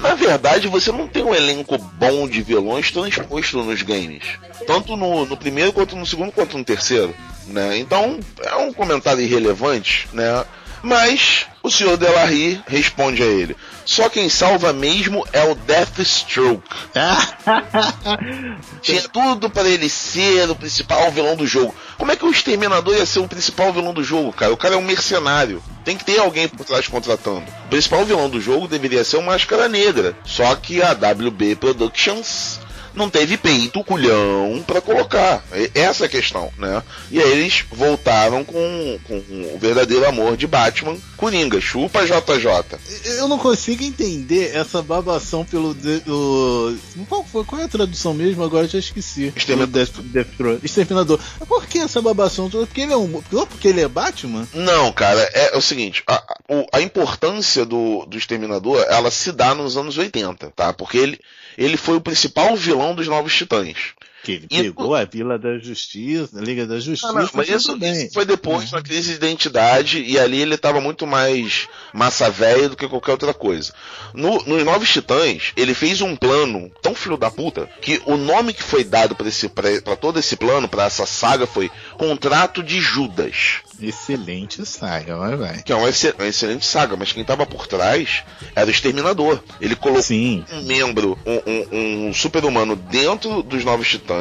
[0.00, 4.24] Na verdade, você não tem um elenco bom de vilões transposto nos games.
[4.66, 7.14] Tanto no, no primeiro, quanto no segundo, quanto no terceiro.
[7.46, 7.78] Né?
[7.78, 10.44] Então, é um comentário irrelevante, né?
[10.82, 13.56] Mas o senhor Delarry responde a ele.
[13.86, 16.68] Só quem salva mesmo é o Deathstroke.
[18.82, 21.72] Tinha tudo para ele ser o principal vilão do jogo.
[21.96, 24.52] Como é que o Exterminador ia ser o principal vilão do jogo, cara?
[24.52, 25.62] O cara é um mercenário.
[25.84, 27.44] Tem que ter alguém por trás contratando.
[27.66, 30.16] O principal vilão do jogo deveria ser o Máscara Negra.
[30.24, 32.55] Só que a WB Productions
[32.96, 35.44] não teve peito, culhão pra colocar.
[35.74, 36.82] Essa é a questão, né?
[37.10, 39.14] E aí eles voltaram com, com
[39.54, 42.78] o verdadeiro amor de Batman, Coringa, chupa JJ.
[43.18, 45.74] Eu não consigo entender essa babação pelo.
[45.74, 46.76] de- o-
[47.08, 48.42] qual, foi, qual é a tradução mesmo?
[48.42, 49.32] Agora eu já esqueci.
[49.36, 49.66] Exterminador.
[49.66, 51.20] Do Death- Death- Exterminador.
[51.46, 52.66] Por que essa babação toda?
[52.66, 53.20] Porque ele é um.
[53.22, 54.46] Porque ele é Batman?
[54.54, 56.36] Não, cara, é, o seguinte, a, a-
[56.74, 60.72] a importância do, do Exterminador, ela se dá nos anos 80, tá?
[60.72, 61.20] Porque ele,
[61.56, 63.94] ele foi o principal vilão dos Novos Titãs.
[64.26, 67.10] Que ele E- pegou a Vila da Justiça, a Liga da Justiça.
[67.10, 70.80] Ah, não, mas isso, isso foi depois na crise de identidade e ali ele estava
[70.80, 73.72] muito mais massa velha do que qualquer outra coisa.
[74.12, 78.52] No, nos Novos Titãs, ele fez um plano tão filho da puta que o nome
[78.52, 82.80] que foi dado para esse para todo esse plano, para essa saga foi Contrato de
[82.80, 83.60] Judas.
[83.80, 85.62] Excelente saga, vai, vai.
[85.62, 88.22] Que é uma, exce- uma excelente saga, mas quem estava por trás
[88.54, 89.40] era o Exterminador.
[89.60, 90.44] Ele colocou Sim.
[90.52, 94.15] um membro, um, um- um super-humano dentro dos Novos Titãs,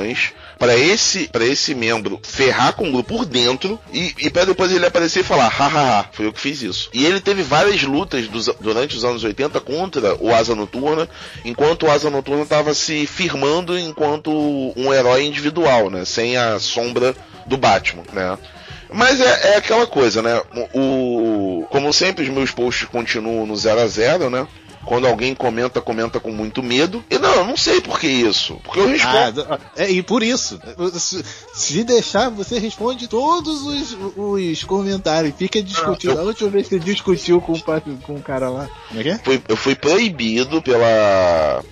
[0.58, 4.72] para esse, pra esse membro ferrar com o grupo por dentro e, e para depois
[4.72, 6.90] ele aparecer e falar, hahaha, foi eu que fiz isso.
[6.94, 11.08] E ele teve várias lutas dos- durante os anos 80 contra o Asa Noturna,
[11.44, 14.32] enquanto o Asa Noturna estava se firmando enquanto
[14.76, 16.06] um herói individual, né?
[16.06, 17.16] Sem a sombra
[17.46, 18.38] do Batman, né?
[18.92, 20.42] Mas é, é aquela coisa, né?
[20.74, 24.48] O- como sempre, os meus posts continuam no 0 a 0 né?
[24.86, 27.04] Quando alguém comenta, comenta com muito medo.
[27.10, 28.60] E não, eu não sei por que isso.
[28.64, 29.46] Porque eu respondo.
[29.50, 30.60] Ah, é, e por isso,
[31.54, 35.34] se, deixar, você responde todos os, os comentários.
[35.38, 36.12] Fica discutindo.
[36.14, 37.62] eu- A última vez que você discutiu com o,
[38.02, 38.70] com o cara lá.
[38.90, 39.20] Como é que é?
[39.48, 41.64] Eu fui proibido pela.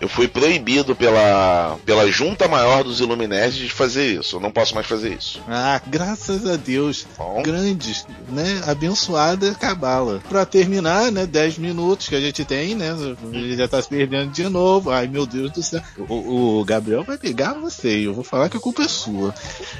[0.00, 4.36] Eu fui proibido pela, pela junta maior dos Illuminati de fazer isso.
[4.36, 5.40] Eu não posso mais fazer isso.
[5.48, 7.06] Ah, graças a Deus.
[7.16, 7.42] Bom.
[7.42, 8.62] Grandes, né?
[8.66, 10.20] Abençoada cabala.
[10.28, 11.26] Pra terminar, né?
[11.26, 12.94] 10 minutos que a gente tem né?
[13.32, 14.90] Ele já tá se perdendo de novo.
[14.90, 15.82] Ai, meu Deus do céu.
[16.08, 19.34] O, o Gabriel vai pegar você eu vou falar que a culpa é sua.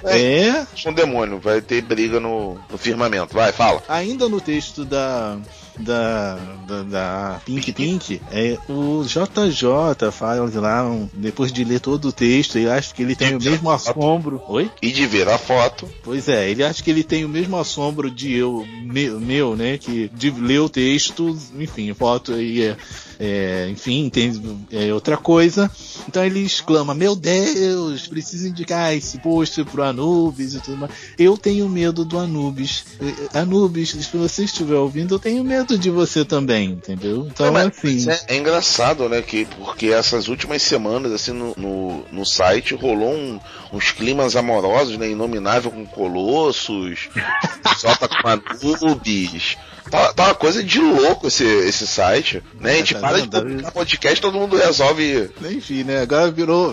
[0.04, 0.66] É.
[0.86, 3.34] Um demônio, vai ter briga no, no firmamento.
[3.34, 3.82] Vai, fala.
[3.88, 5.38] Ainda no texto da.
[5.78, 12.08] Da, da, da Pink Pink, é, o JJ fala lá, um- depois de ler todo
[12.08, 14.42] o texto, eu acho que ele tem o mesmo assombro.
[14.48, 14.70] Oi?
[14.82, 15.88] E de ver a foto.
[16.02, 19.78] Pois é, ele acha que ele tem o mesmo assombro de eu, meu, meu, né?
[19.78, 22.76] Que de ler o texto, enfim, foto aí é,
[23.24, 24.32] é, enfim, tem
[24.72, 25.70] é outra coisa.
[26.08, 30.90] Então ele exclama: Meu Deus, preciso indicar esse post pro Anubis e tudo mais.
[31.16, 32.84] Eu tenho medo do Anubis.
[33.00, 37.28] Eh, Anubis, se você estiver ouvindo, eu tenho medo de você também, entendeu?
[37.30, 38.10] Então, É, mas assim.
[38.10, 39.22] é, é engraçado, né?
[39.22, 43.38] Que, porque essas últimas semanas, assim, no, no, no site, rolou um-
[43.72, 45.08] uns climas amorosos, né?
[45.08, 47.08] Inominável com Colossos,
[47.80, 49.56] Jota com Anubis.
[49.90, 52.72] Tá, tá uma coisa de louco esse, esse site, né?
[52.72, 55.30] A gente Tá para de publicar podcast, todo mundo resolve.
[55.50, 56.02] Enfim, né?
[56.02, 56.72] Agora virou,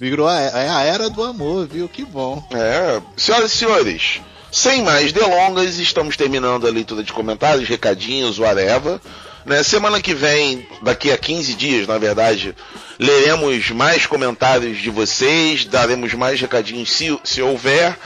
[0.00, 1.88] virou a, é a era do amor, viu?
[1.88, 2.42] Que bom.
[2.52, 4.20] É, senhoras e senhores,
[4.50, 8.98] sem mais delongas, estamos terminando a leitura de comentários, recadinhos, whatever.
[9.44, 9.62] Né?
[9.62, 12.54] Semana que vem, daqui a 15 dias, na verdade,
[12.98, 17.96] leremos mais comentários de vocês, daremos mais recadinhos se, se houver.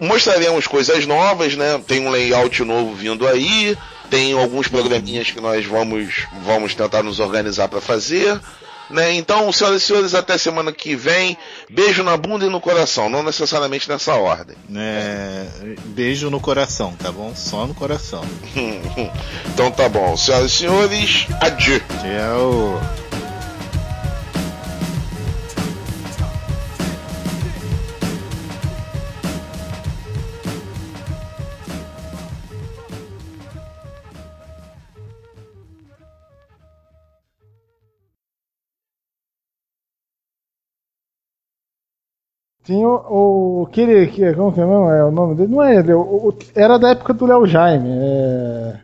[0.00, 1.80] Mostraremos coisas novas, né?
[1.86, 3.76] Tem um layout novo vindo aí,
[4.08, 8.40] tem alguns programinhas que nós vamos, vamos tentar nos organizar para fazer.
[8.90, 9.14] Né?
[9.14, 11.38] Então, senhoras e senhores, até semana que vem.
[11.68, 14.56] Beijo na bunda e no coração, não necessariamente nessa ordem.
[14.74, 15.46] É,
[15.86, 17.32] beijo no coração, tá bom?
[17.36, 18.24] Só no coração.
[19.54, 21.78] então tá bom, senhoras e senhores, adieu.
[21.78, 22.99] Tchau.
[42.70, 44.88] Tinha o, o aquele que como que é mesmo?
[44.90, 45.52] É o nome dele?
[45.52, 47.88] Não é ele, o- o- era da época do Léo Jaime.
[47.90, 48.76] É...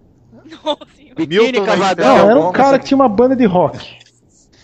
[1.17, 2.05] Biquíni Milton Cavadão.
[2.19, 3.79] Não, era um cara que tinha uma banda de rock.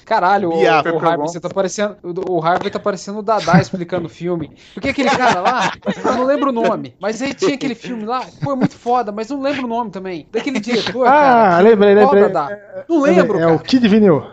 [0.04, 1.96] Caralho, o, Biaco, o foi Harvey, você tá parecendo.
[2.02, 4.50] O, o Harvey tá parecendo o Dadá explicando o filme.
[4.74, 5.72] Porque aquele cara lá,
[6.04, 6.94] eu não lembro o nome.
[7.00, 9.90] Mas aí tinha aquele filme lá, pô, é muito foda, mas não lembro o nome
[9.92, 10.26] também.
[10.32, 11.58] Daquele diretor, Ah, cara.
[11.60, 12.22] lembrei, lembrei.
[12.28, 12.48] Dadá?
[12.88, 13.54] Não lembro, é cara.
[13.54, 14.26] o Kid Vinil.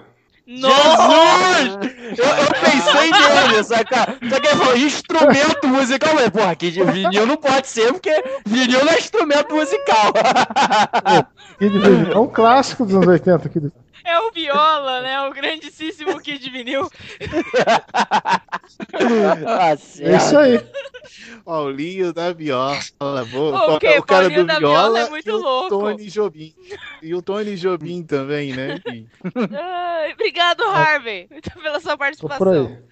[0.49, 1.77] Jesus!
[2.17, 4.17] Eu, eu pensei nele, saca?
[4.29, 6.15] Só que ele falou instrumento musical.
[6.15, 10.11] Mas, porra, que de vinil não pode ser, porque vinil não é instrumento musical.
[11.59, 12.13] Kid Vinil.
[12.13, 13.49] É um clássico dos anos 80.
[13.49, 13.71] Kid...
[14.03, 15.21] É o Viola, né?
[15.27, 16.89] O grandíssimo Kid Vinil.
[19.45, 20.59] Ah, É isso aí.
[21.43, 22.79] Paulinho da Viola.
[23.31, 23.67] Boa.
[23.67, 25.69] Ô, o o cara Paulinho do da Viola, Viola é muito e o louco.
[25.69, 26.53] Tony Jobim.
[27.01, 28.79] E o Tony Jobim também, né?
[29.59, 31.27] Ai, obrigado, Harvey,
[31.61, 32.67] pela sua Tô por participação.
[32.67, 32.89] aí.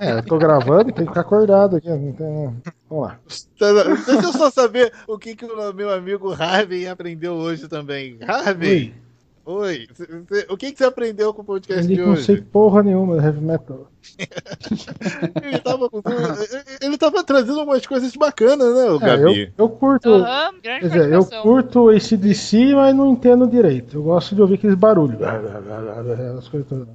[0.00, 1.88] É, eu tô gravando, tem que ficar acordado aqui.
[1.88, 3.18] não tem- Vamos lá.
[3.58, 3.72] Tá,
[4.12, 8.18] Deixa eu só saber o que, que o meu amigo Harvey aprendeu hoje também.
[8.26, 8.94] Harvey!
[9.46, 9.86] Oi!
[9.94, 12.44] cê- cê- o que, que você aprendeu com o podcast Ele de não sei hoje?
[12.52, 13.86] porra nenhuma de heavy metal.
[15.42, 15.88] Ele tava,
[16.80, 19.52] ele tava trazendo umas coisas bacanas, né, o É, Gabi?
[19.56, 20.10] eu, eu curto.
[20.62, 23.96] Grande Quer dizer, eu curto esse DC, mas não entendo direito.
[23.98, 25.18] Eu gosto de ouvir aqueles barulhos.
[26.38, 26.88] As coisas todas.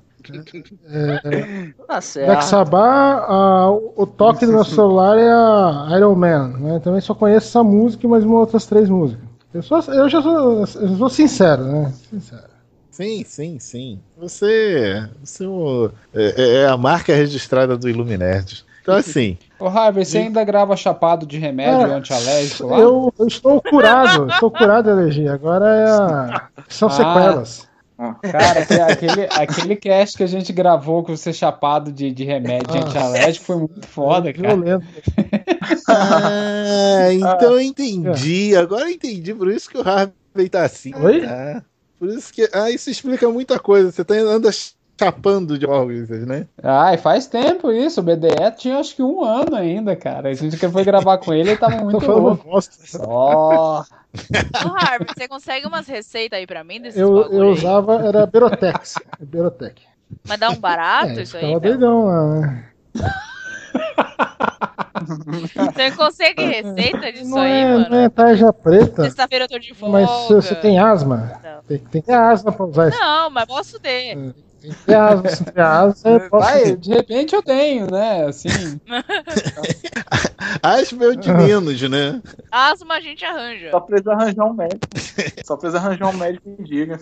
[1.87, 2.41] Tá Black certo.
[2.43, 6.47] Sabbath, ah, o o toque do meu celular é a Iron Man.
[6.59, 6.79] Né?
[6.79, 9.30] Também só conheço essa música e mais umas outras três músicas.
[9.53, 10.65] Eu, sou, eu já sou, eu
[10.97, 11.93] sou sincero, né?
[12.09, 12.43] Sincero.
[12.89, 13.99] Sim, sim, sim.
[14.17, 18.65] Você, você é o- é, é a marca registrada do Iluminerds.
[18.81, 22.79] Então, assim, Ô, Harvey, você ainda grava chapado de remédio É, antialérgico lá?
[22.79, 25.33] Eu, eu estou curado, estou curado da alergia.
[25.33, 26.49] Agora é a...
[26.67, 26.91] são Ah.
[26.91, 27.70] sequelas.
[28.21, 32.75] Cara, que- aquele, aquele cast que a gente gravou com você chapado de, de remédio
[32.75, 32.79] Ah.
[32.85, 34.55] antialérgico foi muito foda, cara.
[34.55, 34.85] Violento.
[35.87, 38.55] Ah, então eu entendi.
[38.55, 39.33] Agora eu entendi.
[39.33, 40.93] Por isso que o Harvey tá assim.
[40.95, 41.21] Oi?
[41.21, 41.63] tá?
[41.99, 42.49] Por isso que.
[42.53, 43.91] Ah, isso explica muita coisa.
[43.91, 44.49] Você tá anda
[44.99, 46.47] chapando de coisas, né?
[46.61, 47.99] Ai, faz tempo isso.
[47.99, 50.29] O BDE tinha acho que um ano ainda, cara.
[50.29, 52.47] A gente que foi gravar com ele, ele tava muito louco.
[52.47, 52.73] bosta.
[54.65, 58.95] Ô, Harvey, você consegue umas receitas aí pra mim desses Eu, eu usava, era Berotex.
[59.19, 59.81] Berotec.
[60.27, 61.79] Mas dá um barato É, isso aí, ficava então?
[61.79, 62.65] doidão lá, né?
[65.73, 67.89] Você consegue receita disso Não aí, é, mano?
[67.89, 69.99] não é tarja preta, Sexta-feira eu tô de folga.
[70.01, 71.63] mas você tem asma, Não.
[71.63, 72.99] tem, tem que ter asma pra usar isso.
[72.99, 74.15] Não, mas posso ter.
[74.15, 74.33] Tem
[75.57, 78.25] asma, eu posso vai, de repente eu tenho, né?
[78.25, 78.49] Assim.
[80.61, 82.21] Asma é o de menos, né?
[82.51, 83.71] Asma a gente arranja.
[83.71, 84.87] Só precisa arranjar um médico.
[85.45, 86.99] Só precisa arranjar um médico que diga.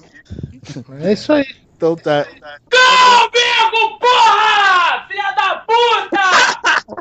[1.02, 1.46] É isso aí.
[1.80, 2.26] Então tá.
[2.26, 5.08] Comigo, porra!
[5.08, 6.26] Filha da puta!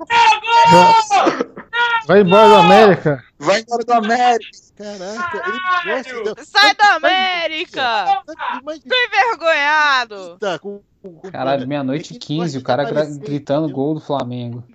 [0.07, 1.49] Pegou!
[2.07, 3.25] Vai embora da América.
[3.41, 4.51] Vai embora do América.
[4.77, 6.47] Caraca, ele gosta de.
[6.47, 8.23] Sai da América!
[8.65, 10.39] Tô envergonhado!
[10.39, 10.81] tá, com,
[11.33, 12.85] Caralho, meia-noite e ele 15, gosta o cara
[13.19, 14.63] gritando gol do Flamengo.